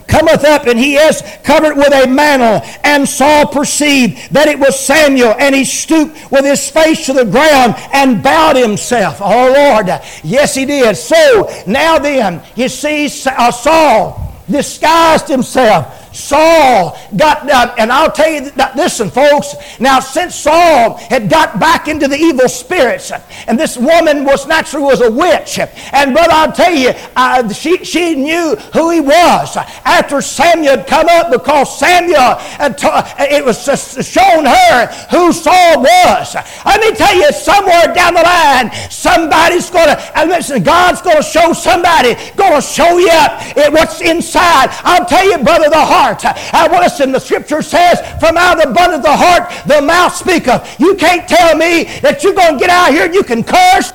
cometh 0.07 0.43
up, 0.43 0.65
and 0.65 0.79
he 0.79 0.95
is 0.95 1.21
covered 1.43 1.75
with 1.75 1.93
a 1.93 2.07
mantle. 2.07 2.67
And 2.83 3.07
Saul 3.07 3.47
perceived 3.47 4.33
that 4.33 4.47
it 4.47 4.59
was 4.59 4.79
Samuel, 4.79 5.35
and 5.37 5.53
he 5.53 5.65
stooped 5.65 6.31
with 6.31 6.45
his 6.45 6.69
face 6.69 7.05
to 7.05 7.13
the 7.13 7.25
ground 7.25 7.75
and 7.93 8.23
bowed 8.23 8.55
himself. 8.55 9.17
Oh 9.21 9.53
Lord, 9.53 9.87
yes, 10.23 10.55
he 10.55 10.65
did. 10.65 10.95
So 10.95 11.49
now 11.67 11.99
then, 11.99 12.41
you 12.55 12.69
see, 12.69 13.05
uh, 13.25 13.51
Saul 13.51 14.33
disguised 14.49 15.27
himself 15.27 16.06
Saul 16.17 16.97
got, 17.15 17.49
uh, 17.49 17.75
and 17.77 17.91
I'll 17.91 18.11
tell 18.11 18.29
you 18.29 18.49
that, 18.51 18.75
listen, 18.75 19.11
folks, 19.11 19.53
now 19.79 19.99
since 19.99 20.33
Saul 20.33 20.97
had 20.97 21.29
got 21.29 21.59
back 21.59 21.87
into 21.87 22.07
the 22.07 22.17
evil 22.17 22.49
spirits, 22.49 23.11
and 23.47 23.57
this 23.57 23.77
woman 23.77 24.25
was 24.25 24.47
naturally 24.47 24.85
was 24.85 25.01
a 25.01 25.11
witch, 25.11 25.59
and 25.59 26.13
brother, 26.13 26.33
I'll 26.33 26.51
tell 26.51 26.73
you, 26.73 26.93
uh, 27.15 27.47
she, 27.53 27.85
she 27.85 28.15
knew 28.15 28.55
who 28.73 28.89
he 28.89 28.99
was 28.99 29.57
after 29.85 30.19
Samuel 30.21 30.77
had 30.77 30.87
come 30.87 31.07
up 31.07 31.31
because 31.31 31.77
Samuel, 31.77 32.41
ta- 32.73 33.15
it 33.19 33.45
was 33.45 33.61
shown 33.63 34.45
her 34.45 34.87
who 35.11 35.31
Saul 35.31 35.81
was. 35.81 36.35
Let 36.65 36.81
me 36.81 36.95
tell 36.95 37.15
you, 37.15 37.31
somewhere 37.31 37.93
down 37.93 38.15
the 38.15 38.23
line, 38.23 38.71
somebody's 38.89 39.69
going 39.69 39.87
to, 39.87 40.17
and 40.17 40.31
listen, 40.31 40.63
God's 40.63 41.01
going 41.03 41.17
to 41.17 41.23
show 41.23 41.53
somebody, 41.53 42.15
going 42.35 42.59
to 42.59 42.61
show 42.61 42.97
you 42.97 43.11
up 43.11 43.39
what's 43.71 44.01
inside. 44.01 44.69
I'll 44.81 45.05
tell 45.05 45.23
you, 45.23 45.37
brother, 45.43 45.69
the 45.69 45.77
heart 45.77 46.06
heart. 46.07 46.23
Uh, 46.25 46.79
listen, 46.79 47.11
the 47.11 47.19
scripture 47.19 47.61
says, 47.61 47.99
from 48.19 48.37
out 48.37 48.57
of 48.57 48.63
the 48.63 48.69
abundance 48.69 49.05
of 49.05 49.11
the 49.11 49.17
heart, 49.17 49.51
the 49.67 49.81
mouth 49.81 50.15
speaketh. 50.15 50.79
You 50.79 50.95
can't 50.95 51.27
tell 51.27 51.55
me 51.55 51.85
that 52.01 52.23
you're 52.23 52.33
going 52.33 52.53
to 52.53 52.59
get 52.59 52.69
out 52.69 52.91
here 52.91 53.05
and 53.05 53.13
you 53.13 53.23
can 53.23 53.43
curse 53.43 53.91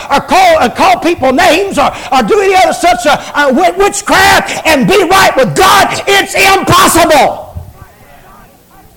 or 0.00 0.20
call, 0.20 0.56
uh, 0.58 0.74
call 0.74 0.98
people 1.00 1.32
names 1.32 1.78
or, 1.78 1.92
or 2.12 2.22
do 2.22 2.40
any 2.40 2.54
other 2.54 2.72
such 2.72 3.04
a, 3.04 3.20
uh, 3.36 3.52
witchcraft 3.76 4.66
and 4.66 4.88
be 4.88 4.96
right 5.04 5.32
with 5.36 5.54
God. 5.56 5.88
It's 6.08 6.34
impossible. 6.34 7.48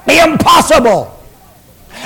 Impossible. 0.08 1.23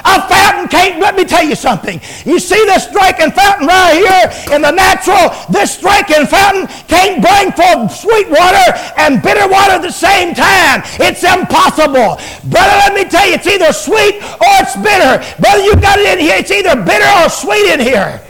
A 0.05 0.27
fountain 0.27 0.67
can't, 0.67 0.99
let 0.99 1.15
me 1.15 1.25
tell 1.25 1.43
you 1.43 1.55
something. 1.55 1.99
You 2.25 2.39
see 2.39 2.63
this 2.65 2.87
drinking 2.91 3.31
fountain 3.31 3.67
right 3.67 3.95
here 3.95 4.55
in 4.55 4.61
the 4.61 4.71
natural, 4.71 5.33
this 5.49 5.79
drinking 5.79 6.27
fountain 6.27 6.67
can't 6.87 7.21
bring 7.21 7.51
forth 7.51 7.91
sweet 7.95 8.29
water 8.29 8.67
and 8.97 9.21
bitter 9.21 9.47
water 9.47 9.73
at 9.73 9.81
the 9.81 9.91
same 9.91 10.33
time. 10.33 10.81
It's 10.99 11.23
impossible. 11.23 12.19
Brother, 12.49 12.75
let 12.83 12.93
me 12.93 13.05
tell 13.05 13.27
you, 13.27 13.35
it's 13.35 13.47
either 13.47 13.73
sweet 13.73 14.21
or 14.21 14.53
it's 14.61 14.75
bitter. 14.77 15.23
Brother, 15.41 15.63
you 15.63 15.75
got 15.81 15.99
it 15.99 16.17
in 16.17 16.19
here, 16.19 16.37
it's 16.37 16.51
either 16.51 16.75
bitter 16.75 17.09
or 17.23 17.29
sweet 17.29 17.73
in 17.73 17.79
here. 17.79 18.21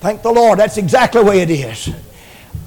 Thank 0.00 0.22
the 0.22 0.32
Lord, 0.32 0.58
that's 0.58 0.78
exactly 0.78 1.22
the 1.22 1.28
way 1.28 1.40
it 1.40 1.50
is. 1.50 1.90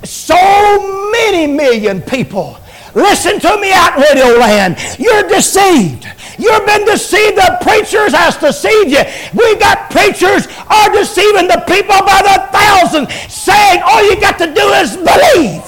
So 0.03 1.11
many 1.11 1.47
million 1.47 2.01
people 2.01 2.57
Listen 2.95 3.39
to 3.39 3.57
me 3.57 3.71
out 3.73 3.97
in 3.97 4.03
radio 4.03 4.37
land. 4.37 4.77
You're 4.99 5.27
deceived. 5.27 6.07
You've 6.37 6.65
been 6.65 6.85
deceived. 6.85 7.37
The 7.37 7.57
preachers 7.61 8.13
has 8.13 8.37
deceived 8.37 8.91
you. 8.91 9.03
We 9.33 9.55
got 9.57 9.89
preachers 9.89 10.47
are 10.67 10.89
deceiving 10.91 11.47
the 11.47 11.63
people 11.67 11.99
by 12.05 12.21
the 12.21 12.37
thousand, 12.51 13.09
saying 13.29 13.81
all 13.83 14.03
you 14.03 14.19
got 14.19 14.37
to 14.39 14.47
do 14.53 14.65
is 14.81 14.97
believe. 14.97 15.63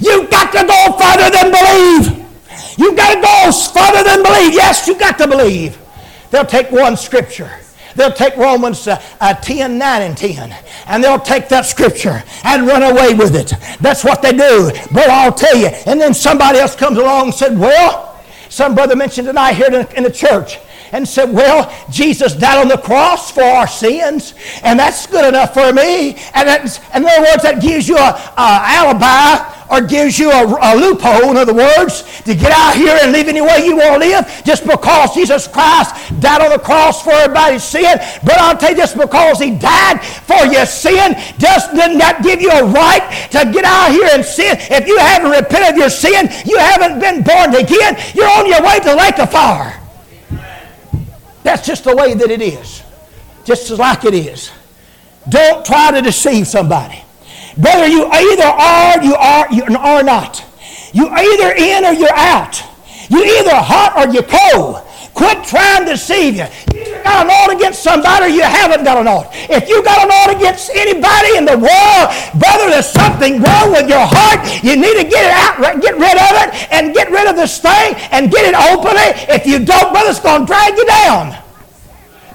You've 0.00 0.30
got 0.30 0.52
to 0.52 0.66
go 0.66 0.80
further 0.98 1.30
than 1.30 1.50
believe. 1.50 2.24
You've 2.78 2.96
got 2.96 3.14
to 3.14 3.20
go 3.20 3.52
further 3.52 4.04
than 4.04 4.22
believe. 4.22 4.54
Yes, 4.54 4.86
you've 4.86 4.98
got 4.98 5.18
to 5.18 5.28
believe. 5.28 5.78
They'll 6.30 6.46
take 6.46 6.70
one 6.70 6.96
scripture 6.96 7.50
They'll 7.94 8.12
take 8.12 8.36
Romans 8.36 8.86
uh, 8.88 9.00
uh, 9.20 9.34
10, 9.34 9.78
9, 9.78 10.02
and 10.02 10.16
10, 10.16 10.54
and 10.86 11.04
they'll 11.04 11.18
take 11.18 11.48
that 11.48 11.64
scripture 11.64 12.22
and 12.42 12.66
run 12.66 12.82
away 12.82 13.14
with 13.14 13.36
it. 13.36 13.52
That's 13.80 14.04
what 14.04 14.20
they 14.20 14.32
do. 14.32 14.70
But 14.92 15.08
I'll 15.08 15.32
tell 15.32 15.56
you, 15.56 15.68
and 15.86 16.00
then 16.00 16.12
somebody 16.12 16.58
else 16.58 16.74
comes 16.74 16.98
along 16.98 17.26
and 17.26 17.34
said, 17.34 17.58
Well, 17.58 18.13
some 18.54 18.76
brother 18.76 18.94
mentioned 18.94 19.26
tonight 19.26 19.54
here 19.54 19.88
in 19.96 20.04
the 20.04 20.10
church 20.10 20.60
and 20.92 21.08
said, 21.08 21.28
Well, 21.32 21.74
Jesus 21.90 22.34
died 22.34 22.60
on 22.60 22.68
the 22.68 22.78
cross 22.78 23.32
for 23.32 23.42
our 23.42 23.66
sins, 23.66 24.32
and 24.62 24.78
that's 24.78 25.08
good 25.08 25.26
enough 25.26 25.52
for 25.54 25.72
me. 25.72 26.10
And 26.34 26.48
that's, 26.48 26.78
in 26.94 27.04
other 27.04 27.22
words, 27.22 27.42
that 27.42 27.60
gives 27.60 27.88
you 27.88 27.98
an 27.98 28.14
alibi 28.36 29.53
or 29.70 29.80
gives 29.80 30.18
you 30.18 30.30
a, 30.30 30.44
a, 30.44 30.72
loophole, 30.76 31.30
in 31.30 31.36
other 31.36 31.54
words, 31.54 32.02
to 32.22 32.34
get 32.34 32.52
out 32.52 32.74
here 32.74 32.96
and 33.02 33.12
live 33.12 33.28
any 33.28 33.40
way 33.40 33.64
you 33.64 33.76
want 33.76 34.00
to 34.02 34.08
live 34.08 34.42
just 34.44 34.64
because 34.64 35.14
Jesus 35.14 35.48
Christ 35.48 35.94
died 36.20 36.42
on 36.42 36.50
the 36.50 36.58
cross 36.58 37.02
for 37.02 37.12
everybody's 37.12 37.64
sin. 37.64 37.98
But 38.24 38.38
I'll 38.38 38.56
tell 38.56 38.70
you, 38.70 38.76
just 38.76 38.96
because 38.96 39.38
He 39.38 39.56
died 39.56 40.04
for 40.04 40.44
your 40.46 40.66
sin 40.66 41.14
just 41.38 41.74
does 41.74 41.96
not 41.96 41.98
that 41.98 42.22
give 42.22 42.40
you 42.40 42.50
a 42.50 42.64
right 42.64 43.28
to 43.30 43.50
get 43.52 43.64
out 43.64 43.90
here 43.90 44.08
and 44.12 44.24
sin. 44.24 44.56
If 44.58 44.86
you 44.86 44.98
haven't 44.98 45.30
repented 45.30 45.70
of 45.70 45.76
your 45.76 45.90
sin, 45.90 46.28
you 46.44 46.58
haven't 46.58 47.00
been 47.00 47.22
born 47.22 47.54
again, 47.54 47.96
you're 48.14 48.30
on 48.30 48.46
your 48.46 48.62
way 48.62 48.78
to 48.80 48.90
the 48.90 48.96
lake 48.96 49.18
of 49.18 49.30
fire. 49.30 49.80
That's 51.42 51.66
just 51.66 51.84
the 51.84 51.94
way 51.94 52.14
that 52.14 52.30
it 52.30 52.40
is. 52.40 52.82
Just 53.44 53.70
like 53.70 54.04
it 54.04 54.14
is. 54.14 54.50
Don't 55.28 55.64
try 55.64 55.90
to 55.90 56.00
deceive 56.00 56.46
somebody. 56.46 57.03
Brother, 57.56 57.86
you 57.86 58.06
either 58.06 58.44
are, 58.44 59.02
you 59.02 59.14
are, 59.14 59.52
you 59.52 59.64
are 59.76 60.02
not. 60.02 60.44
You 60.92 61.08
either 61.08 61.54
in 61.54 61.84
or 61.84 61.92
you're 61.92 62.14
out. 62.14 62.62
You 63.08 63.22
either 63.22 63.54
hot 63.54 63.94
or 63.96 64.12
you 64.12 64.22
cold. 64.22 64.82
Quit 65.14 65.44
trying 65.44 65.86
to 65.86 65.92
deceive 65.92 66.34
you. 66.34 66.46
You 66.74 66.98
got 67.06 67.26
an 67.26 67.30
ought 67.30 67.54
against 67.54 67.82
somebody 67.82 68.26
or 68.26 68.28
you 68.28 68.42
haven't 68.42 68.82
got 68.82 68.98
an 68.98 69.06
ought. 69.06 69.30
If 69.46 69.68
you 69.68 69.82
got 69.84 70.02
an 70.02 70.10
ought 70.10 70.34
against 70.34 70.70
anybody 70.74 71.38
in 71.38 71.44
the 71.44 71.54
world, 71.54 72.06
brother, 72.34 72.66
there's 72.70 72.90
something 72.90 73.38
wrong 73.38 73.70
with 73.70 73.88
your 73.88 74.02
heart. 74.02 74.42
You 74.64 74.74
need 74.74 74.98
to 74.98 75.06
get 75.06 75.22
it 75.22 75.34
out, 75.34 75.80
get 75.80 75.94
rid 75.94 76.18
of 76.18 76.34
it, 76.42 76.72
and 76.72 76.92
get 76.92 77.10
rid 77.10 77.28
of 77.28 77.36
this 77.36 77.58
thing 77.60 77.94
and 78.10 78.30
get 78.30 78.42
it 78.42 78.58
openly. 78.58 79.14
If 79.30 79.46
you 79.46 79.62
don't, 79.64 79.94
brother, 79.94 80.10
it's 80.10 80.18
going 80.18 80.42
to 80.42 80.46
drag 80.46 80.76
you 80.76 80.86
down. 80.86 81.43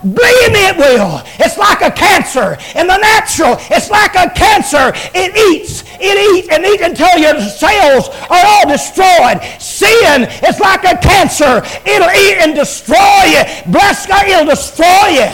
Believe 0.02 0.52
me, 0.54 0.68
it 0.68 0.78
will. 0.78 1.22
It's 1.40 1.58
like 1.58 1.82
a 1.82 1.92
cancer. 1.92 2.58
In 2.80 2.88
the 2.88 2.98
natural, 2.98 3.58
it's 3.70 3.90
like 3.90 4.16
a 4.16 4.30
cancer. 4.30 4.94
It 5.14 5.36
eats, 5.36 5.84
it 6.00 6.16
eats, 6.16 6.48
and 6.48 6.64
eats 6.66 6.84
until 6.84 7.18
your 7.18 7.40
cells 7.42 8.08
are 8.30 8.44
all 8.46 8.68
destroyed. 8.68 9.44
Sin 9.60 10.24
is 10.48 10.60
like 10.62 10.86
a 10.86 10.98
cancer. 10.98 11.62
It'll 11.86 12.12
eat 12.12 12.38
and 12.40 12.56
destroy 12.56 13.24
you. 13.28 13.44
Bless 13.72 14.08
God, 14.08 14.26
it'll 14.26 14.46
destroy 14.46 15.08
you. 15.20 15.28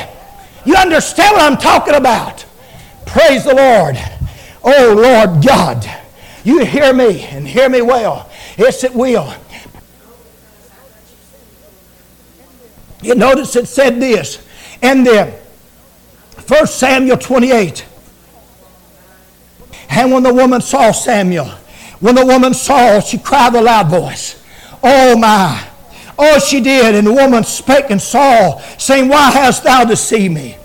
You 0.65 0.75
understand 0.75 1.35
what 1.35 1.51
I'm 1.51 1.57
talking 1.59 1.93
about? 1.93 2.43
Praise 3.05 3.43
the 3.43 3.53
Lord. 3.53 3.97
Oh, 4.63 4.95
Lord 4.95 5.45
God. 5.45 5.87
You 6.43 6.65
hear 6.65 6.91
me 6.91 7.21
and 7.21 7.47
hear 7.47 7.69
me 7.69 7.83
well. 7.83 8.29
Yes, 8.57 8.83
it 8.83 8.95
will. 8.95 9.31
You 13.03 13.13
notice 13.13 13.55
it 13.55 13.67
said 13.67 13.99
this 13.99 14.44
and 14.81 15.05
then, 15.05 15.33
1 16.47 16.67
Samuel 16.67 17.17
28. 17.17 17.85
And 19.89 20.11
when 20.11 20.23
the 20.23 20.33
woman 20.33 20.61
saw 20.61 20.91
Samuel, 20.91 21.47
when 21.99 22.15
the 22.15 22.25
woman 22.25 22.53
saw, 22.53 22.99
she 22.99 23.17
cried 23.17 23.53
with 23.53 23.61
a 23.61 23.65
loud 23.65 23.89
voice, 23.89 24.43
Oh 24.83 25.17
my! 25.17 25.67
Oh, 26.17 26.39
she 26.39 26.61
did. 26.61 26.95
And 26.95 27.07
the 27.07 27.13
woman 27.13 27.43
spake 27.43 27.89
and 27.89 28.01
saw, 28.01 28.59
saying, 28.77 29.09
Why 29.09 29.31
hast 29.31 29.63
thou 29.63 29.85
deceived 29.85 30.33
me? 30.33 30.57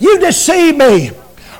You 0.00 0.18
deceived 0.18 0.78
me. 0.78 1.10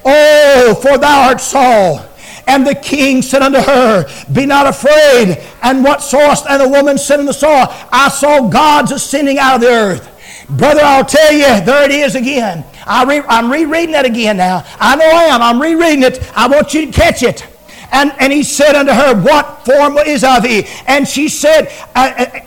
Oh, 0.04 0.78
for 0.80 0.98
thou 0.98 1.28
art 1.28 1.40
Saul. 1.40 2.04
And 2.46 2.66
the 2.66 2.74
king 2.74 3.20
said 3.20 3.42
unto 3.42 3.60
her, 3.60 4.08
Be 4.32 4.46
not 4.46 4.66
afraid. 4.66 5.38
And 5.62 5.84
what 5.84 6.02
sawest? 6.02 6.46
And 6.48 6.60
the 6.60 6.68
woman 6.68 6.96
said 6.96 7.20
unto 7.20 7.32
Saul, 7.32 7.66
I 7.92 8.08
saw 8.08 8.48
gods 8.48 8.90
ascending 8.90 9.38
out 9.38 9.56
of 9.56 9.60
the 9.60 9.68
earth. 9.68 10.17
Brother, 10.50 10.80
I'll 10.82 11.04
tell 11.04 11.32
you, 11.32 11.60
there 11.60 11.84
it 11.84 11.90
is 11.90 12.14
again. 12.14 12.64
I 12.86 13.04
re- 13.04 13.24
I'm 13.28 13.52
rereading 13.52 13.92
that 13.92 14.06
again 14.06 14.38
now. 14.38 14.64
I 14.80 14.96
know 14.96 15.04
I 15.04 15.24
am. 15.24 15.42
I'm 15.42 15.60
rereading 15.60 16.04
it. 16.04 16.30
I 16.34 16.48
want 16.48 16.72
you 16.72 16.86
to 16.86 16.92
catch 16.92 17.22
it. 17.22 17.46
And, 17.92 18.12
and 18.18 18.32
he 18.32 18.42
said 18.42 18.74
unto 18.74 18.92
her, 18.92 19.20
What 19.20 19.64
form 19.64 19.98
is 19.98 20.24
of 20.24 20.42
thee? 20.42 20.66
And 20.86 21.06
she 21.06 21.28
said, 21.28 21.70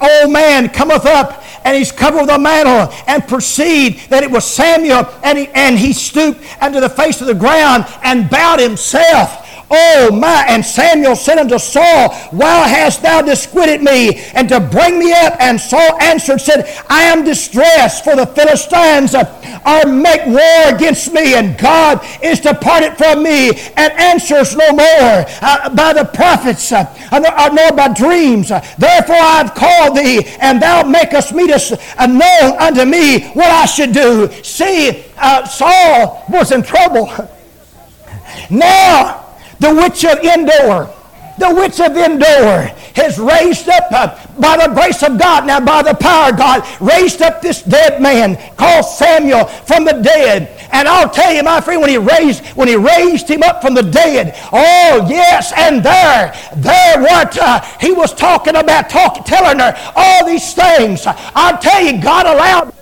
Old 0.01 0.31
man 0.31 0.69
cometh 0.69 1.05
up, 1.05 1.43
and 1.63 1.77
he's 1.77 1.91
covered 1.91 2.21
with 2.21 2.29
a 2.31 2.39
mantle, 2.39 2.93
and 3.07 3.27
perceived 3.27 4.09
that 4.09 4.23
it 4.23 4.31
was 4.31 4.45
Samuel. 4.45 5.07
And 5.23 5.37
he, 5.37 5.47
and 5.49 5.77
he 5.77 5.93
stooped 5.93 6.43
unto 6.61 6.79
the 6.79 6.89
face 6.89 7.21
of 7.21 7.27
the 7.27 7.35
ground 7.35 7.85
and 8.03 8.29
bowed 8.29 8.59
himself. 8.59 9.40
Oh 9.73 10.11
my, 10.11 10.45
and 10.49 10.65
Samuel 10.65 11.15
said 11.15 11.37
unto 11.37 11.57
Saul, 11.57 12.13
Why 12.31 12.67
hast 12.67 13.01
thou 13.01 13.21
disquieted 13.21 13.81
me, 13.81 14.15
and 14.33 14.49
to 14.49 14.59
bring 14.59 14.99
me 14.99 15.13
up? 15.13 15.39
And 15.39 15.59
Saul 15.59 15.97
answered, 16.01 16.41
said, 16.41 16.67
I 16.89 17.03
am 17.03 17.23
distressed, 17.23 18.03
for 18.03 18.17
the 18.17 18.27
Philistines 18.27 19.15
are 19.15 19.85
make 19.85 20.25
war 20.25 20.75
against 20.75 21.13
me, 21.13 21.35
and 21.35 21.57
God 21.57 22.05
is 22.21 22.41
departed 22.41 22.97
from 22.97 23.23
me, 23.23 23.51
and 23.77 23.93
answers 23.93 24.57
no 24.57 24.71
more 24.71 25.25
uh, 25.41 25.69
by 25.73 25.93
the 25.93 26.03
prophets, 26.03 26.69
uh, 26.73 26.83
nor 27.53 27.71
by 27.71 27.93
dreams. 27.93 28.49
Therefore 28.49 29.15
I 29.15 29.37
have 29.37 29.55
called 29.55 29.95
thee, 29.95 30.25
and 30.41 30.61
thou 30.61 30.83
makest 30.83 31.33
me 31.33 31.47
to 31.47 31.79
uh, 31.97 32.07
know 32.07 32.57
unto 32.59 32.83
me 32.83 33.29
what 33.29 33.47
I 33.47 33.65
should 33.65 33.93
do. 33.93 34.29
See, 34.43 35.05
uh, 35.17 35.45
Saul 35.47 36.25
was 36.27 36.51
in 36.51 36.61
trouble. 36.61 37.09
Now, 38.49 39.20
the 39.61 39.73
witch 39.75 40.03
of 40.03 40.17
Endor. 40.19 40.89
The 41.37 41.53
witch 41.55 41.79
of 41.79 41.95
Endor 41.95 42.73
has 42.95 43.17
raised 43.17 43.69
up 43.69 43.87
uh, 43.91 44.17
by 44.37 44.57
the 44.57 44.73
grace 44.73 45.01
of 45.01 45.17
God, 45.17 45.45
now 45.45 45.59
by 45.59 45.81
the 45.81 45.93
power 45.93 46.31
of 46.31 46.37
God, 46.37 46.67
raised 46.81 47.21
up 47.21 47.41
this 47.41 47.61
dead 47.61 48.01
man 48.01 48.37
called 48.57 48.85
Samuel 48.85 49.45
from 49.45 49.85
the 49.85 49.93
dead. 49.93 50.49
And 50.71 50.87
I'll 50.87 51.09
tell 51.09 51.31
you, 51.31 51.43
my 51.43 51.61
friend, 51.61 51.79
when 51.79 51.89
he 51.89 51.97
raised, 51.97 52.43
when 52.57 52.67
he 52.67 52.75
raised 52.75 53.29
him 53.29 53.43
up 53.43 53.61
from 53.61 53.75
the 53.75 53.83
dead, 53.83 54.35
oh 54.51 55.05
yes, 55.09 55.53
and 55.55 55.83
there, 55.83 56.33
there 56.57 57.01
what 57.01 57.37
uh, 57.37 57.61
he 57.79 57.91
was 57.91 58.13
talking 58.13 58.55
about, 58.55 58.89
talking, 58.89 59.23
telling 59.23 59.59
her 59.59 59.73
all 59.95 60.25
these 60.25 60.53
things. 60.53 61.03
I'll 61.05 61.57
tell 61.57 61.81
you, 61.81 62.01
God 62.01 62.25
allowed 62.25 62.73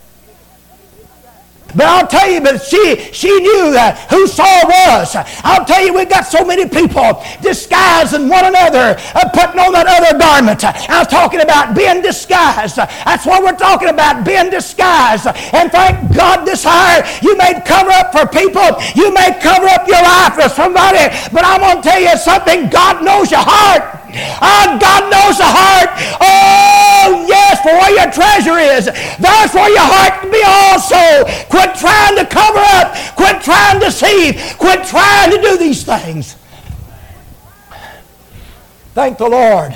but 1.76 1.86
I'll 1.86 2.08
tell 2.08 2.30
you, 2.30 2.42
but 2.42 2.62
she 2.62 3.12
she 3.12 3.30
knew 3.40 3.76
uh, 3.78 3.96
who 4.10 4.28
Saul 4.28 4.68
was. 4.68 5.16
I'll 5.44 5.66
tell 5.66 5.84
you, 5.84 5.94
we've 5.94 6.10
got 6.10 6.26
so 6.26 6.44
many 6.46 6.68
people 6.68 7.24
disguising 7.42 8.28
one 8.28 8.46
another, 8.46 8.98
uh, 9.14 9.30
putting 9.30 9.60
on 9.60 9.74
that 9.74 9.86
other 9.88 10.18
garment. 10.18 10.64
I 10.64 11.00
was 11.00 11.08
talking 11.08 11.42
about 11.42 11.76
being 11.76 12.02
disguised. 12.02 12.78
That's 12.78 13.26
what 13.26 13.44
we're 13.44 13.58
talking 13.58 13.90
about, 13.90 14.26
being 14.26 14.50
disguised. 14.50 15.28
And 15.54 15.72
thank 15.72 16.16
God 16.16 16.46
this 16.46 16.66
hour, 16.66 17.06
you 17.22 17.38
may 17.38 17.62
cover 17.66 17.92
up 17.92 18.12
for 18.12 18.26
people. 18.26 18.66
You 18.96 19.14
may 19.14 19.38
cover 19.42 19.68
up 19.68 19.88
your 19.88 20.02
life 20.02 20.36
for 20.36 20.50
somebody. 20.50 21.10
But 21.32 21.46
I'm 21.46 21.62
going 21.62 21.82
to 21.82 21.90
tell 21.90 22.02
you 22.02 22.18
something. 22.18 22.70
God 22.70 23.04
knows 23.04 23.32
your 23.32 23.44
heart. 23.44 23.99
Oh, 24.42 24.78
God 24.80 25.12
knows 25.12 25.38
the 25.38 25.48
heart. 25.48 25.90
Oh, 26.22 27.26
yes, 27.28 27.62
for 27.62 27.74
where 27.74 27.94
your 27.94 28.12
treasure 28.12 28.58
is, 28.58 28.86
that's 29.20 29.54
where 29.54 29.70
your 29.70 29.86
heart 29.86 30.22
can 30.22 30.32
be 30.32 30.44
also. 30.46 31.26
Quit 31.50 31.76
trying 31.76 32.16
to 32.18 32.26
cover 32.26 32.60
up. 32.60 32.96
Quit 33.16 33.42
trying 33.42 33.80
to 33.80 33.86
deceive. 33.88 34.58
Quit 34.58 34.86
trying 34.86 35.32
to 35.32 35.42
do 35.42 35.58
these 35.58 35.84
things. 35.84 36.36
Thank 38.94 39.18
the 39.18 39.30
Lord. 39.30 39.76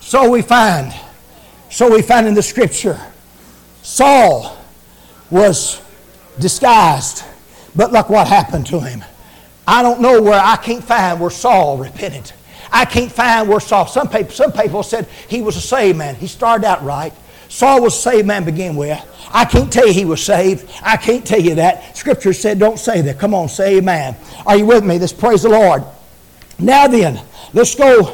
So 0.00 0.30
we 0.30 0.42
find, 0.42 0.92
so 1.70 1.92
we 1.92 2.02
find 2.02 2.26
in 2.26 2.34
the 2.34 2.42
scripture, 2.42 3.00
Saul 3.82 4.58
was 5.30 5.80
disguised. 6.38 7.24
But 7.74 7.92
look 7.92 8.10
what 8.10 8.26
happened 8.26 8.66
to 8.66 8.80
him. 8.80 9.04
I 9.66 9.82
don't 9.82 10.00
know 10.00 10.20
where 10.20 10.40
I 10.40 10.56
can't 10.56 10.82
find 10.82 11.20
where 11.20 11.30
Saul 11.30 11.78
repented. 11.78 12.32
I 12.72 12.86
can't 12.86 13.12
find 13.12 13.48
where 13.48 13.60
Saul. 13.60 13.86
Some 13.86 14.08
people, 14.08 14.32
some 14.32 14.50
people 14.50 14.82
said 14.82 15.06
he 15.28 15.42
was 15.42 15.56
a 15.56 15.60
saved 15.60 15.98
man. 15.98 16.14
He 16.16 16.26
started 16.26 16.66
out 16.66 16.82
right. 16.82 17.12
Saul 17.48 17.82
was 17.82 17.94
a 17.94 17.98
saved 17.98 18.26
man 18.26 18.46
to 18.46 18.50
begin 18.50 18.76
with. 18.76 18.98
I 19.30 19.44
can't 19.44 19.70
tell 19.70 19.86
you 19.86 19.92
he 19.92 20.06
was 20.06 20.24
saved. 20.24 20.70
I 20.82 20.96
can't 20.96 21.24
tell 21.24 21.40
you 21.40 21.56
that. 21.56 21.96
Scripture 21.96 22.32
said, 22.32 22.58
don't 22.58 22.78
say 22.78 23.02
that. 23.02 23.18
Come 23.18 23.34
on, 23.34 23.50
say 23.50 23.76
amen. 23.76 24.16
Are 24.46 24.56
you 24.56 24.64
with 24.64 24.84
me? 24.84 24.98
Let's 24.98 25.12
praise 25.12 25.42
the 25.42 25.50
Lord. 25.50 25.84
Now 26.58 26.86
then, 26.86 27.20
let's 27.52 27.74
go 27.74 28.04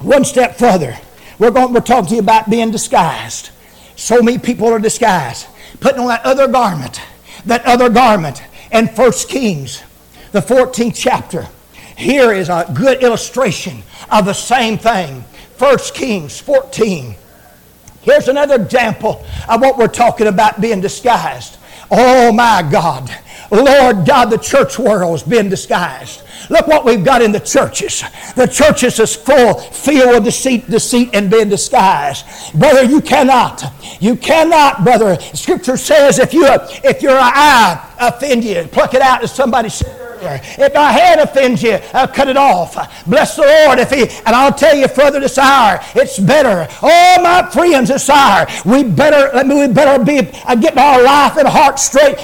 one 0.00 0.24
step 0.24 0.56
further. 0.56 0.96
We're 1.38 1.50
going 1.50 1.72
we're 1.72 1.80
talking 1.80 2.08
to 2.10 2.14
you 2.14 2.20
about 2.20 2.48
being 2.48 2.70
disguised. 2.70 3.50
So 3.96 4.22
many 4.22 4.38
people 4.38 4.68
are 4.68 4.78
disguised. 4.78 5.48
Putting 5.80 6.00
on 6.00 6.08
that 6.08 6.24
other 6.24 6.46
garment. 6.46 7.00
That 7.46 7.64
other 7.64 7.88
garment. 7.88 8.42
And 8.70 8.88
First 8.90 9.28
Kings, 9.28 9.82
the 10.30 10.40
14th 10.40 10.94
chapter. 10.94 11.48
Here 11.96 12.32
is 12.32 12.48
a 12.48 12.70
good 12.74 13.02
illustration 13.02 13.82
of 14.10 14.24
the 14.24 14.32
same 14.32 14.78
thing. 14.78 15.24
1 15.58 15.78
Kings 15.94 16.40
14. 16.40 17.14
Here's 18.02 18.28
another 18.28 18.56
example 18.56 19.24
of 19.48 19.60
what 19.60 19.78
we're 19.78 19.86
talking 19.86 20.26
about 20.26 20.60
being 20.60 20.80
disguised. 20.80 21.56
Oh 21.90 22.32
my 22.32 22.66
God. 22.70 23.10
Lord 23.50 24.06
God, 24.06 24.26
the 24.26 24.38
church 24.38 24.78
world 24.78 25.12
has 25.12 25.22
been 25.22 25.48
disguised. 25.48 26.22
Look 26.50 26.66
what 26.66 26.84
we've 26.84 27.04
got 27.04 27.22
in 27.22 27.32
the 27.32 27.40
churches. 27.40 28.02
The 28.34 28.46
churches 28.46 28.98
is 28.98 29.14
full, 29.14 29.54
filled 29.54 30.14
with 30.14 30.24
deceit, 30.24 30.68
deceit, 30.68 31.10
and 31.12 31.30
being 31.30 31.48
disguised. 31.48 32.24
Brother, 32.54 32.82
you 32.82 33.00
cannot. 33.00 33.62
You 34.00 34.16
cannot, 34.16 34.84
brother. 34.84 35.20
Scripture 35.34 35.76
says 35.76 36.18
if 36.18 36.34
you 36.34 36.46
if 36.82 37.02
your 37.02 37.18
eye 37.18 37.94
offend 38.00 38.42
you, 38.42 38.64
pluck 38.72 38.94
it 38.94 39.02
out 39.02 39.22
as 39.22 39.34
somebody 39.34 39.68
said 39.68 40.01
If 40.24 40.74
my 40.74 40.92
hand 40.92 41.20
offends 41.20 41.62
you, 41.62 41.78
uh, 41.92 42.06
cut 42.06 42.28
it 42.28 42.36
off. 42.36 42.74
Bless 43.06 43.36
the 43.36 43.42
Lord. 43.42 43.78
If 43.78 43.90
he, 43.90 44.02
and 44.24 44.34
I'll 44.34 44.52
tell 44.52 44.76
you 44.76 44.88
further 44.88 45.20
this 45.20 45.38
hour, 45.38 45.80
it's 45.94 46.18
better. 46.18 46.66
Oh, 46.82 47.22
my 47.22 47.48
friends, 47.50 47.88
this 47.88 48.08
hour, 48.08 48.46
we 48.64 48.84
better, 48.84 49.30
we 49.46 49.68
better 49.68 50.02
be 50.04 50.30
uh, 50.44 50.54
getting 50.54 50.78
our 50.78 51.02
life 51.02 51.36
and 51.36 51.48
heart 51.48 51.78
straight. 51.78 52.16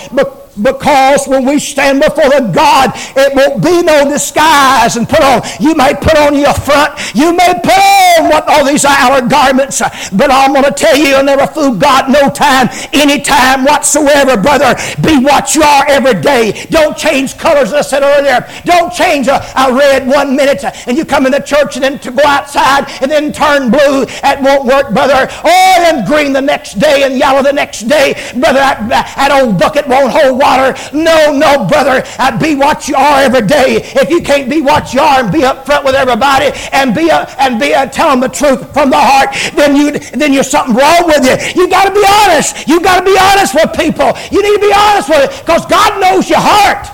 Because 0.62 1.26
when 1.26 1.44
we 1.44 1.58
stand 1.58 2.00
before 2.00 2.28
the 2.28 2.50
God, 2.52 2.90
it 3.16 3.34
won't 3.34 3.62
be 3.62 3.82
no 3.82 4.08
disguise 4.08 4.96
and 4.96 5.08
put 5.08 5.22
on. 5.22 5.42
You 5.60 5.74
may 5.74 5.94
put 5.94 6.16
on 6.18 6.34
your 6.34 6.54
front, 6.54 6.98
you 7.14 7.32
may 7.34 7.54
put 7.62 7.78
on 7.78 8.28
what 8.28 8.48
all 8.48 8.66
these 8.66 8.84
outer 8.84 9.26
garments, 9.26 9.80
but 10.12 10.30
I'm 10.30 10.52
going 10.52 10.64
to 10.64 10.72
tell 10.72 10.96
you, 10.96 11.08
you'll 11.08 11.22
never 11.22 11.46
fool 11.46 11.74
God 11.74 12.10
no 12.10 12.28
time, 12.30 12.68
any 12.92 13.22
time 13.22 13.64
whatsoever, 13.64 14.40
brother. 14.40 14.74
Be 15.02 15.22
what 15.22 15.54
you 15.54 15.62
are 15.62 15.86
every 15.88 16.20
day. 16.20 16.66
Don't 16.70 16.96
change 16.96 17.38
colors, 17.38 17.72
as 17.72 17.86
I 17.86 17.88
said 17.88 18.02
earlier. 18.02 18.46
Don't 18.64 18.92
change 18.92 19.28
a, 19.28 19.38
red 19.68 20.08
one 20.08 20.34
minute 20.34 20.64
and 20.86 20.96
you 20.96 21.04
come 21.04 21.26
in 21.26 21.32
the 21.32 21.40
church 21.40 21.76
and 21.76 21.84
then 21.84 21.98
to 21.98 22.10
go 22.10 22.22
outside 22.24 22.90
and 23.02 23.10
then 23.10 23.32
turn 23.32 23.70
blue. 23.70 24.06
That 24.22 24.40
won't 24.42 24.64
work, 24.64 24.92
brother. 24.94 25.28
Oh, 25.44 25.92
and 25.92 26.06
green 26.06 26.32
the 26.32 26.40
next 26.40 26.78
day 26.78 27.02
and 27.04 27.18
yellow 27.18 27.42
the 27.42 27.52
next 27.52 27.82
day. 27.82 28.14
Brother, 28.32 28.58
that, 28.58 28.88
that 28.88 29.30
old 29.30 29.58
bucket 29.58 29.86
won't 29.86 30.10
hold 30.10 30.38
water 30.38 30.47
water. 30.48 30.96
No, 30.96 31.32
no, 31.32 31.66
brother. 31.66 32.02
Uh, 32.18 32.38
be 32.38 32.54
what 32.54 32.88
you 32.88 32.96
are 32.96 33.20
every 33.20 33.46
day. 33.46 33.80
If 33.82 34.11
you 34.11 34.20
can't 34.22 34.48
be 34.48 34.61
what 34.61 34.94
you 34.94 35.00
are 35.00 35.20
and 35.22 35.32
be 35.32 35.44
up 35.44 35.66
front 35.66 35.84
with 35.84 35.94
everybody 35.94 36.50
and 36.72 36.94
be 36.94 37.08
a, 37.08 37.28
and 37.38 37.61
be 37.61 37.72
a, 37.72 37.88
tell 37.88 38.11
them 38.11 38.20
the 38.20 38.28
truth 38.28 38.72
from 38.72 38.90
the 38.90 38.98
heart, 38.98 39.34
then 39.54 39.76
you 39.76 39.98
then 40.16 40.32
you're 40.32 40.42
something 40.44 40.74
wrong 40.74 41.04
with 41.06 41.24
you. 41.24 41.62
You 41.62 41.68
got 41.68 41.84
to 41.88 41.94
be 41.94 42.04
honest. 42.06 42.68
You 42.68 42.80
got 42.80 43.00
to 43.00 43.04
be 43.04 43.16
honest 43.18 43.54
with 43.54 43.72
people. 43.76 44.12
You 44.30 44.42
need 44.42 44.61
to 44.61 44.66
be 44.68 44.74
honest 44.74 45.08
with 45.08 45.30
it 45.30 45.40
because 45.40 45.66
God 45.66 46.00
knows 46.00 46.28
your 46.28 46.40
heart. 46.40 46.88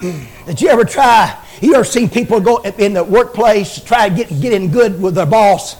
Did 0.46 0.60
you 0.60 0.68
ever 0.68 0.84
try? 0.84 1.38
You 1.60 1.74
ever 1.74 1.84
seen 1.84 2.10
people 2.10 2.40
go 2.40 2.58
in 2.58 2.92
the 2.92 3.02
workplace 3.02 3.82
try 3.82 4.08
to 4.08 4.14
get, 4.14 4.28
get 4.40 4.52
in 4.52 4.70
good 4.70 5.00
with 5.00 5.14
their 5.14 5.26
boss? 5.26 5.76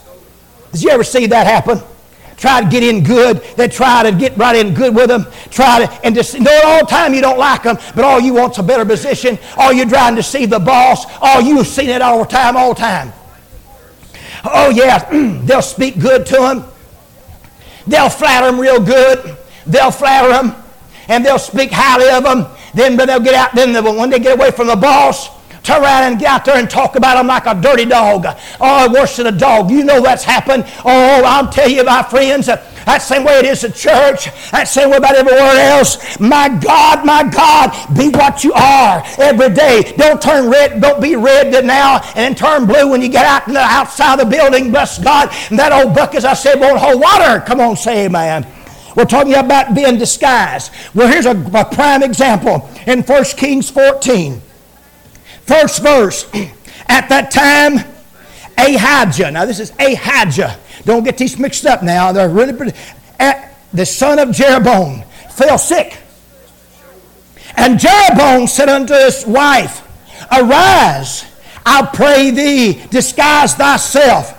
Did 0.73 0.83
you 0.83 0.91
ever 0.91 1.05
see 1.05 1.27
that 1.27 1.47
happen? 1.47 1.83
Try 2.45 2.61
to 2.61 2.69
get 2.69 2.83
in 2.83 3.03
good. 3.03 3.43
They 3.57 3.69
try 3.69 4.03
to 4.03 4.13
get 4.13 4.37
right 4.37 4.55
in 4.55 4.75
good 4.75 4.95
with 4.95 5.09
them. 5.09 5.27
Try 5.49 5.87
to, 5.87 6.05
and 6.05 6.15
just 6.15 6.39
know 6.39 6.61
all 6.63 6.81
the 6.81 6.91
time 6.91 7.15
you 7.15 7.23
don't 7.23 7.39
like 7.39 7.63
them, 7.63 7.79
but 7.95 8.05
all 8.05 8.21
you 8.21 8.35
want's 8.35 8.59
a 8.59 8.63
better 8.63 8.85
position. 8.85 9.39
All 9.57 9.73
you're 9.73 9.89
trying 9.89 10.15
to 10.17 10.23
see 10.23 10.45
the 10.45 10.59
boss. 10.59 11.07
All 11.23 11.41
you've 11.41 11.67
seen 11.67 11.89
it 11.89 12.03
all 12.03 12.19
the 12.19 12.27
time, 12.27 12.55
all 12.55 12.75
the 12.75 12.81
time. 12.81 13.15
Oh, 14.45 14.69
yeah, 14.69 15.09
they'll 15.45 15.63
speak 15.63 15.99
good 15.99 16.27
to 16.27 16.35
them. 16.35 16.65
They'll 17.87 18.11
flatter 18.11 18.51
them 18.51 18.61
real 18.61 18.79
good. 18.79 19.39
They'll 19.67 19.91
flatter 19.91 20.29
them, 20.29 20.63
and 21.09 21.25
they'll 21.25 21.39
speak 21.39 21.71
highly 21.73 22.11
of 22.11 22.25
them. 22.25 22.47
Then 22.75 22.99
but 22.99 23.07
they'll 23.07 23.21
get 23.21 23.35
out, 23.35 23.55
then 23.55 23.73
when 23.97 24.11
they 24.11 24.19
get 24.19 24.37
away 24.37 24.51
from 24.51 24.67
the 24.67 24.77
boss, 24.77 25.31
turn 25.65 25.83
around 25.83 26.05
and 26.05 26.21
get 26.21 26.29
out 26.29 26.45
there 26.45 26.57
and 26.57 26.71
talk 26.71 26.95
about 26.95 27.17
them 27.17 27.27
like 27.27 27.47
a 27.47 27.55
dirty 27.61 27.87
dog. 27.87 28.27
Oh, 28.61 28.93
worse 28.93 29.17
than 29.17 29.27
a 29.27 29.33
dog. 29.33 29.71
You 29.71 29.83
know 29.83 30.01
that's 30.01 30.23
happened. 30.23 30.65
Oh, 30.85 31.23
I'll 31.25 31.51
tell 31.51 31.69
you, 31.69 31.83
my 31.85 32.03
friends. 32.03 32.47
That 32.47 32.99
same 32.99 33.25
way 33.25 33.39
it 33.39 33.47
is 33.47 33.65
at 33.65 33.75
church. 33.75 34.27
That 34.51 34.69
same 34.69 34.91
way 34.91 34.99
about 34.99 35.17
everywhere 35.17 35.57
else. 35.57 36.21
My 36.21 36.49
God, 36.49 37.07
my 37.07 37.25
God, 37.25 37.73
be 37.97 38.11
what 38.11 38.45
you 38.45 38.53
are 38.53 39.03
every 39.19 39.55
day. 39.55 39.95
Don't 39.97 40.21
turn 40.21 40.51
red. 40.51 40.83
Don't 40.83 41.01
be 41.01 41.17
red 41.17 41.65
now 41.65 42.01
and 42.15 42.17
then 42.17 42.35
turn 42.35 42.67
blue 42.67 42.91
when 42.91 43.01
you 43.01 43.09
get 43.09 43.25
out 43.25 43.47
the 43.47 43.59
outside 43.59 44.21
of 44.21 44.29
the 44.29 44.37
building. 44.37 44.71
Bless 44.71 45.03
God. 45.03 45.31
And 45.49 45.59
that 45.59 45.73
old 45.73 45.95
bucket, 45.95 46.19
as 46.19 46.25
I 46.27 46.35
said, 46.35 46.61
won't 46.61 46.79
hold 46.79 47.01
water. 47.01 47.41
Come 47.47 47.61
on, 47.61 47.77
say 47.77 48.05
amen. 48.05 48.47
We're 48.95 49.07
talking 49.07 49.35
about 49.35 49.75
being 49.75 49.99
disguised. 49.99 50.71
Well, 50.95 51.09
here's 51.09 51.27
a, 51.27 51.37
a 51.55 51.65
prime 51.65 52.03
example 52.03 52.69
in 52.87 53.03
1 53.03 53.25
Kings 53.37 53.71
14. 53.71 54.41
First 55.47 55.83
verse. 55.83 56.29
At 56.89 57.09
that 57.09 57.31
time, 57.31 57.79
Abijah, 58.59 59.31
now 59.31 59.45
this 59.45 59.61
is 59.61 59.73
Abijah. 59.79 60.59
Don't 60.85 61.05
get 61.05 61.17
these 61.17 61.39
mixed 61.39 61.67
up 61.67 61.83
now. 61.83 62.13
They're 62.13 62.29
really 62.29 62.53
pretty. 62.53 62.77
the 63.73 63.87
son 63.87 64.19
of 64.19 64.33
Jeroboam 64.33 65.03
fell 65.31 65.59
sick. 65.59 65.99
And 67.57 67.79
Jeroboam 67.79 68.47
said 68.47 68.69
unto 68.69 68.95
his 68.95 69.25
wife, 69.27 69.83
Arise, 70.31 71.25
I 71.65 71.89
pray 71.93 72.31
thee, 72.31 72.83
disguise 72.91 73.55
thyself, 73.55 74.33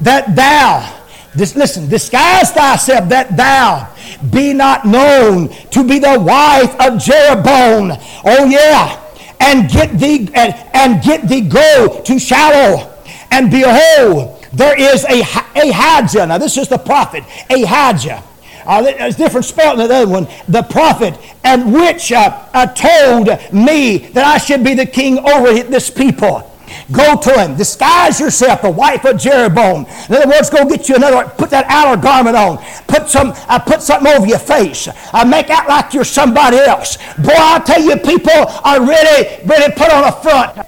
that 0.00 0.36
thou, 0.36 1.02
this, 1.34 1.56
listen, 1.56 1.88
disguise 1.88 2.50
thyself, 2.52 3.08
that 3.08 3.36
thou 3.36 3.92
be 4.30 4.52
not 4.52 4.84
known 4.84 5.48
to 5.70 5.84
be 5.84 5.98
the 5.98 6.18
wife 6.20 6.74
of 6.80 6.98
Jeroboam. 7.00 7.98
Oh, 8.24 8.44
yeah 8.44 9.07
and 9.40 9.70
get 9.70 9.98
thee 9.98 10.28
and, 10.34 10.54
and 10.72 11.02
get 11.02 11.28
thee 11.28 11.40
go 11.40 12.02
to 12.04 12.18
Shiloh, 12.18 12.92
and 13.30 13.50
behold, 13.50 14.44
there 14.52 14.78
is 14.78 15.04
a 15.04 15.20
Ahijah. 15.56 16.26
Now 16.26 16.38
this 16.38 16.56
is 16.56 16.68
the 16.68 16.78
prophet 16.78 17.24
Ahijah. 17.50 18.22
Uh, 18.66 18.82
there's 18.82 19.16
different 19.16 19.46
spelling 19.46 19.78
than 19.78 19.88
the 19.88 19.94
other 19.94 20.08
one. 20.08 20.28
The 20.46 20.62
prophet, 20.62 21.18
and 21.42 21.72
which 21.72 22.12
uh, 22.12 22.46
uh, 22.52 22.66
told 22.66 23.28
me 23.52 23.98
that 23.98 24.24
I 24.26 24.36
should 24.36 24.62
be 24.62 24.74
the 24.74 24.84
king 24.84 25.18
over 25.18 25.62
this 25.62 25.88
people. 25.88 26.50
Go 26.92 27.16
to 27.16 27.32
him. 27.40 27.56
Disguise 27.56 28.20
yourself, 28.20 28.62
the 28.62 28.70
wife 28.70 29.04
of 29.04 29.18
Jeroboam. 29.18 29.86
In 30.08 30.14
other 30.16 30.28
words, 30.28 30.50
go 30.50 30.68
get 30.68 30.88
you 30.88 30.96
another, 30.96 31.28
put 31.36 31.50
that 31.50 31.66
outer 31.68 32.00
garment 32.00 32.36
on. 32.36 32.58
Put 32.86 33.08
some, 33.08 33.32
uh, 33.48 33.58
put 33.58 33.82
something 33.82 34.12
over 34.12 34.26
your 34.26 34.38
face. 34.38 34.88
Uh, 35.12 35.24
make 35.24 35.50
out 35.50 35.68
like 35.68 35.94
you're 35.94 36.04
somebody 36.04 36.58
else. 36.58 36.96
Boy, 37.18 37.34
I 37.34 37.60
tell 37.64 37.82
you, 37.82 37.96
people 37.96 38.32
are 38.32 38.80
really, 38.80 39.44
really 39.44 39.72
put 39.74 39.90
on 39.90 40.04
a 40.04 40.12
front 40.12 40.67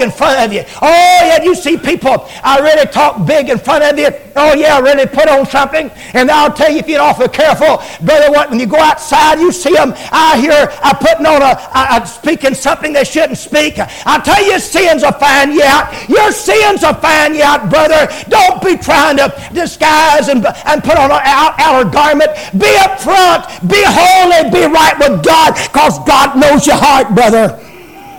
in 0.00 0.10
front 0.10 0.40
of 0.40 0.52
you. 0.52 0.62
Oh, 0.80 1.18
yeah, 1.26 1.42
you 1.42 1.54
see 1.54 1.76
people 1.76 2.28
I 2.42 2.60
really 2.60 2.86
talk 2.86 3.26
big 3.26 3.50
in 3.50 3.58
front 3.58 3.84
of 3.84 3.98
you. 3.98 4.08
Oh, 4.36 4.54
yeah, 4.54 4.76
I 4.76 4.78
really 4.80 5.06
put 5.06 5.28
on 5.28 5.44
something. 5.46 5.90
And 6.14 6.30
I'll 6.30 6.52
tell 6.52 6.70
you, 6.70 6.78
if 6.78 6.88
you're 6.88 7.02
awful 7.02 7.28
careful, 7.28 7.82
brother, 8.04 8.30
what, 8.30 8.48
when 8.48 8.58
you 8.58 8.66
go 8.66 8.78
outside, 8.78 9.38
you 9.38 9.52
see 9.52 9.74
them 9.74 9.92
I 10.10 10.40
hear 10.40 10.68
I 10.82 10.92
putting 10.94 11.26
on 11.26 11.42
a, 11.42 11.52
a, 11.74 12.02
a 12.02 12.06
speaking 12.06 12.54
something 12.54 12.92
they 12.92 13.04
shouldn't 13.04 13.38
speak. 13.38 13.74
I 13.78 14.20
tell 14.20 14.44
you, 14.44 14.58
sins 14.58 15.02
will 15.02 15.12
find 15.12 15.52
you 15.52 15.62
out. 15.62 15.92
Your 16.08 16.32
sins 16.32 16.82
will 16.82 16.94
find 16.94 17.34
you 17.34 17.42
out, 17.42 17.68
brother. 17.68 18.08
Don't 18.28 18.62
be 18.62 18.76
trying 18.76 19.16
to 19.18 19.32
disguise 19.52 20.28
and, 20.28 20.46
and 20.46 20.82
put 20.82 20.96
on 20.96 21.10
an 21.10 21.20
outer 21.24 21.88
garment. 21.90 22.30
Be 22.56 22.70
up 22.80 23.00
front. 23.00 23.46
Be 23.68 23.82
holy. 23.84 24.50
Be 24.50 24.66
right 24.72 24.96
with 24.98 25.24
God 25.24 25.54
because 25.54 25.98
God 26.06 26.38
knows 26.38 26.66
your 26.66 26.76
heart, 26.76 27.14
brother. 27.14 27.71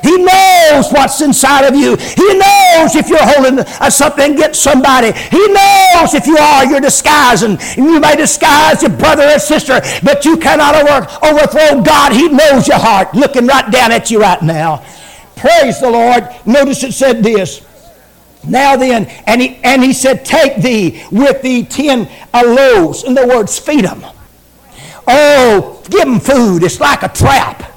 He 0.04 0.18
knows 0.18 0.92
what's 0.92 1.22
inside 1.22 1.66
of 1.66 1.76
you. 1.76 1.96
He 1.96 2.34
knows 2.38 2.96
if 2.96 3.08
you're 3.10 3.20
holding 3.22 3.66
something 3.90 4.34
against 4.34 4.62
somebody. 4.62 5.12
He 5.14 5.48
knows 5.48 6.14
if 6.14 6.28
you 6.28 6.38
are, 6.38 6.66
you're 6.66 6.82
disguising. 6.82 7.58
You 7.78 8.00
may 8.00 8.16
disguise 8.16 8.82
your 8.82 8.92
brother 8.92 9.24
or 9.24 9.40
sister, 9.40 9.82
but 10.04 10.26
you 10.26 10.38
cannot 10.38 10.76
overthrow 10.76 11.82
God. 11.82 12.12
He 12.12 12.28
knows 12.28 12.68
your 12.68 12.80
heart, 12.80 13.16
looking 13.16 13.48
right 13.48 13.72
down 13.72 13.92
at 13.92 14.12
you 14.12 14.20
right 14.20 14.42
now. 14.42 14.86
Praise 15.36 15.80
the 15.80 15.90
Lord. 15.90 16.28
Notice 16.46 16.84
it 16.84 16.94
said 16.94 17.24
this. 17.24 17.66
Now 18.46 18.76
then, 18.76 19.06
and 19.26 19.42
he, 19.42 19.56
and 19.64 19.82
he 19.82 19.94
said, 19.94 20.26
Take 20.26 20.62
thee 20.62 21.04
with 21.12 21.42
thee 21.42 21.64
ten 21.64 22.10
loaves. 22.34 23.04
In 23.04 23.14
the 23.14 23.26
words, 23.26 23.58
feed 23.58 23.86
them. 23.86 24.04
Oh, 25.08 25.82
give 25.90 26.06
them 26.06 26.20
food. 26.20 26.64
It's 26.64 26.80
like 26.80 27.04
a 27.04 27.10
trap. 27.10 27.73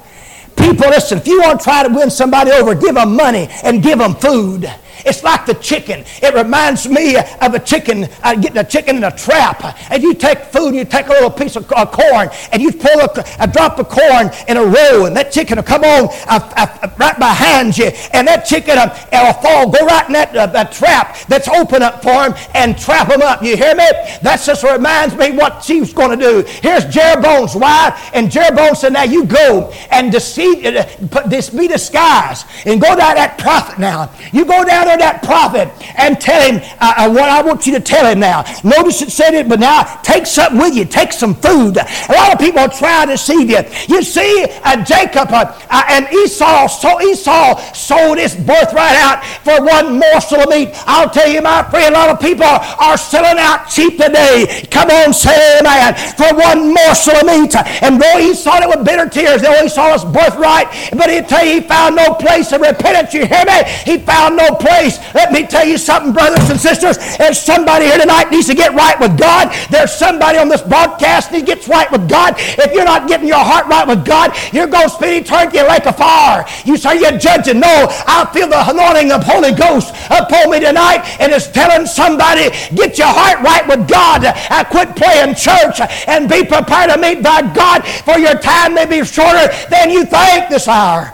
People, 0.57 0.89
listen, 0.89 1.19
if 1.19 1.27
you 1.27 1.41
want 1.41 1.61
to 1.61 1.65
try 1.65 1.87
to 1.87 1.93
win 1.93 2.11
somebody 2.11 2.51
over, 2.51 2.75
give 2.75 2.95
them 2.95 3.15
money 3.15 3.49
and 3.63 3.83
give 3.83 3.99
them 3.99 4.15
food. 4.15 4.73
It's 5.07 5.23
like 5.23 5.47
the 5.47 5.55
chicken. 5.55 6.05
It 6.21 6.35
reminds 6.35 6.89
me 6.89 7.17
of 7.17 7.55
a 7.55 7.61
chicken, 7.61 8.09
uh, 8.25 8.35
getting 8.35 8.59
a 8.59 8.65
chicken 8.65 8.97
in 8.97 9.05
a 9.05 9.17
trap. 9.17 9.63
And 9.91 10.03
you 10.03 10.15
take 10.15 10.39
food, 10.47 10.75
you 10.75 10.85
take 10.85 11.07
a 11.07 11.11
little 11.11 11.31
piece 11.31 11.55
of 11.55 11.71
uh, 11.73 11.87
corn, 11.87 12.29
and 12.51 12.61
you 12.61 12.73
pull 12.73 13.01
a, 13.01 13.25
a, 13.39 13.47
drop 13.47 13.79
of 13.79 13.89
corn 13.89 14.31
in 14.49 14.57
a 14.57 14.65
row, 14.65 15.07
and 15.07 15.17
that 15.17 15.31
chicken 15.31 15.57
will 15.57 15.63
come 15.63 15.85
on 15.85 16.09
uh, 16.29 16.41
uh 16.57 16.91
right 16.99 17.19
behind 17.19 17.79
you, 17.79 17.87
and 18.13 18.27
that 18.27 18.45
chicken 18.45 18.77
uh, 18.79 18.89
will 19.13 19.33
fall, 19.35 19.71
go 19.71 19.87
right 19.87 20.07
in 20.09 20.13
that, 20.13 20.37
uh, 20.37 20.47
that 20.47 20.73
trap 20.73 21.17
that's 21.29 21.49
open 21.49 21.83
up 21.83 22.03
for 22.03 22.25
him, 22.25 22.35
and 22.55 22.77
trap 22.77 23.11
him 23.11 23.23
up. 23.23 23.43
You 23.43 23.57
hear 23.57 23.75
me? 23.75 23.87
That 24.23 24.43
just 24.45 24.65
reminds 24.65 25.15
me 25.15 25.33
what 25.33 25.63
she's 25.63 25.93
going 25.93 26.19
to 26.19 26.25
do. 26.25 26.49
Here's 26.63 26.85
Jeroboam's 26.87 27.55
wife, 27.55 28.11
and 28.13 28.31
Jeroboam 28.31 28.75
said, 28.75 28.93
Now 28.93 29.05
you 29.05 29.25
go 29.25 29.73
and 29.91 30.11
deceive, 30.11 30.65
put 31.11 31.31
this, 31.31 31.51
be 31.51 31.69
disguised, 31.69 32.47
and 32.65 32.81
go 32.81 32.97
down 32.97 33.15
that 33.15 33.39
prophet 33.39 33.79
now. 33.79 34.11
You 34.33 34.45
go 34.45 34.65
down 34.65 34.87
there 34.87 34.96
that 34.99 35.23
prophet 35.23 35.69
and 35.97 36.21
tell 36.21 36.41
him 36.41 36.63
uh, 36.81 36.95
uh, 36.97 37.11
what 37.11 37.29
I 37.29 37.43
want 37.43 37.67
you 37.67 37.73
to 37.75 37.81
tell 37.81 38.07
him 38.07 38.21
now. 38.21 38.45
Notice 38.63 39.03
it 39.03 39.11
said 39.11 39.35
it, 39.35 39.49
but 39.49 39.61
now 39.61 39.85
take 40.03 40.27
something 40.27 40.59
with 40.61 40.75
you. 40.75 40.85
Take 40.85 41.13
some 41.13 41.35
food. 41.35 41.77
A 41.77 42.13
lot 42.13 42.33
of 42.33 42.39
people 42.39 42.69
try 42.69 43.05
to 43.05 43.13
deceive 43.13 43.51
you. 43.51 43.63
You 43.89 44.03
see, 44.03 44.47
uh, 44.63 44.85
Jacob 44.85 45.31
uh, 45.33 45.59
uh, 45.71 45.83
and 45.89 46.07
Esau, 46.13 46.69
so 46.69 47.01
Esau 47.03 47.59
sold 47.73 48.19
his 48.19 48.35
birthright 48.37 48.97
out 48.97 49.25
for 49.43 49.65
one 49.65 49.99
morsel 49.99 50.41
of 50.41 50.49
meat. 50.49 50.71
I'll 50.87 51.11
tell 51.11 51.29
you, 51.29 51.43
my 51.43 51.69
friend, 51.71 51.95
a 51.95 51.99
lot 51.99 52.11
of 52.11 52.21
people 52.21 52.47
are 52.47 52.97
selling 52.97 53.39
out 53.39 53.69
cheap 53.69 53.99
today. 53.99 54.67
Come 54.71 54.91
on, 54.91 55.13
say 55.13 55.59
amen. 55.59 55.95
For 56.17 56.35
one 56.37 56.73
morsel 56.73 57.17
of 57.17 57.27
meat. 57.27 57.55
And 57.83 58.01
though 58.01 58.19
he 58.19 58.35
saw 58.35 58.63
it 58.63 58.69
with 58.69 58.87
bitter 58.87 59.09
tears, 59.09 59.43
though 59.43 59.63
he 59.63 59.69
saw 59.69 59.93
his 59.93 60.05
birthright, 60.05 60.69
but 60.93 61.11
he 61.11 61.21
tell 61.23 61.45
you 61.45 61.57
he 61.61 61.61
found 61.67 61.97
no 61.97 62.15
place 62.15 62.53
of 62.53 62.61
repentance. 62.61 63.15
You 63.15 63.27
hear 63.27 63.45
me? 63.47 63.63
He 63.85 63.99
found 63.99 64.37
no 64.37 64.55
place. 64.55 64.86
Let 65.15 65.33
me 65.33 65.47
tell 65.47 65.67
you 65.67 65.79
something, 65.79 66.13
brothers 66.13 66.49
and 66.51 66.61
sisters. 66.61 66.97
If 67.01 67.37
somebody 67.37 67.87
here 67.87 67.99
tonight 67.99 68.31
needs 68.31 68.47
to 68.47 68.55
get 68.55 68.75
right 68.75 68.99
with 69.01 69.19
God. 69.19 69.55
There's 69.71 69.93
somebody 69.93 70.39
on 70.39 70.49
this 70.49 70.63
broadcast 70.63 71.33
needs 71.33 71.49
to 71.49 71.55
get 71.55 71.67
right 71.69 71.91
with 71.91 72.09
God. 72.09 72.35
If 72.37 72.73
you're 72.73 72.85
not 72.85 73.09
getting 73.09 73.29
your 73.29 73.43
heart 73.43 73.67
right 73.67 73.87
with 73.87 74.05
God, 74.05 74.37
you're 74.53 74.67
going 74.67 74.89
to 74.89 74.95
spend 74.95 75.25
eternity 75.25 75.63
like 75.63 75.87
a 75.87 75.93
fire. 75.93 76.45
You 76.65 76.77
say 76.77 77.01
you're 77.01 77.19
judging. 77.19 77.61
No, 77.61 77.87
I 78.07 78.29
feel 78.33 78.49
the 78.49 78.63
anointing 78.71 79.13
of 79.13 79.23
Holy 79.25 79.53
Ghost 79.53 79.95
upon 80.11 80.51
me 80.51 80.61
tonight, 80.61 81.05
and 81.21 81.33
it's 81.33 81.49
telling 81.49 81.87
somebody, 81.87 82.51
get 82.75 82.99
your 82.99 83.09
heart 83.11 83.41
right 83.43 83.67
with 83.67 83.89
God. 83.89 84.25
I 84.25 84.65
quit 84.65 84.95
playing 84.97 85.35
church 85.35 85.81
and 86.07 86.29
be 86.29 86.45
prepared 86.45 86.91
to 86.91 86.99
meet 86.99 87.23
by 87.23 87.43
God, 87.55 87.87
for 88.05 88.19
your 88.19 88.39
time 88.39 88.75
may 88.75 88.87
be 88.87 89.05
shorter 89.05 89.49
than 89.71 89.91
you 89.91 90.05
think 90.05 90.49
this 90.49 90.69
hour. 90.69 91.13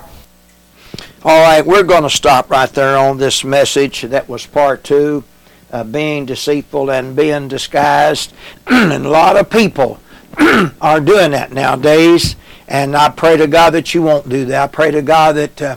All 1.24 1.40
right, 1.40 1.64
we're 1.64 1.84
going 1.84 2.02
to 2.02 2.10
stop 2.10 2.50
right 2.50 2.68
there 2.70 2.98
on 2.98 3.16
this 3.16 3.44
message. 3.44 4.02
That 4.02 4.28
was 4.28 4.44
part 4.44 4.82
two, 4.82 5.22
uh, 5.70 5.84
being 5.84 6.26
deceitful 6.26 6.90
and 6.90 7.14
being 7.14 7.46
disguised. 7.46 8.32
and 8.66 9.06
a 9.06 9.08
lot 9.08 9.36
of 9.36 9.48
people 9.48 10.00
are 10.80 11.00
doing 11.00 11.30
that 11.30 11.52
nowadays. 11.52 12.34
And 12.66 12.96
I 12.96 13.08
pray 13.08 13.36
to 13.36 13.46
God 13.46 13.70
that 13.70 13.94
you 13.94 14.02
won't 14.02 14.28
do 14.28 14.46
that. 14.46 14.64
I 14.64 14.66
pray 14.66 14.90
to 14.90 15.00
God 15.00 15.36
that 15.36 15.62
uh, 15.62 15.76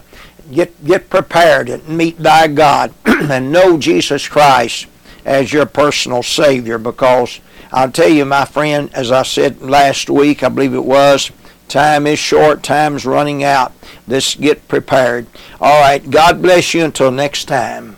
get 0.51 0.83
get 0.83 1.11
prepared 1.11 1.69
and 1.69 1.87
meet 1.89 2.17
thy 2.17 2.47
God 2.47 2.91
and 3.05 3.51
know 3.51 3.77
Jesus 3.77 4.27
Christ 4.27 4.87
as 5.25 5.53
your 5.53 5.67
personal 5.67 6.23
Savior. 6.23 6.79
Because 6.79 7.39
I'll 7.71 7.91
tell 7.91 8.09
you, 8.09 8.25
my 8.25 8.45
friend, 8.45 8.89
as 8.95 9.11
I 9.11 9.21
said 9.21 9.61
last 9.61 10.09
week, 10.09 10.41
I 10.41 10.49
believe 10.49 10.73
it 10.73 10.85
was. 10.85 11.29
Time 11.67 12.07
is 12.07 12.17
short, 12.17 12.63
time's 12.63 13.05
running 13.05 13.43
out. 13.43 13.73
Let's 14.07 14.35
get 14.35 14.67
prepared. 14.67 15.27
All 15.59 15.81
right, 15.81 16.07
God 16.09 16.41
bless 16.41 16.73
you 16.73 16.83
until 16.83 17.11
next 17.11 17.45
time. 17.45 17.97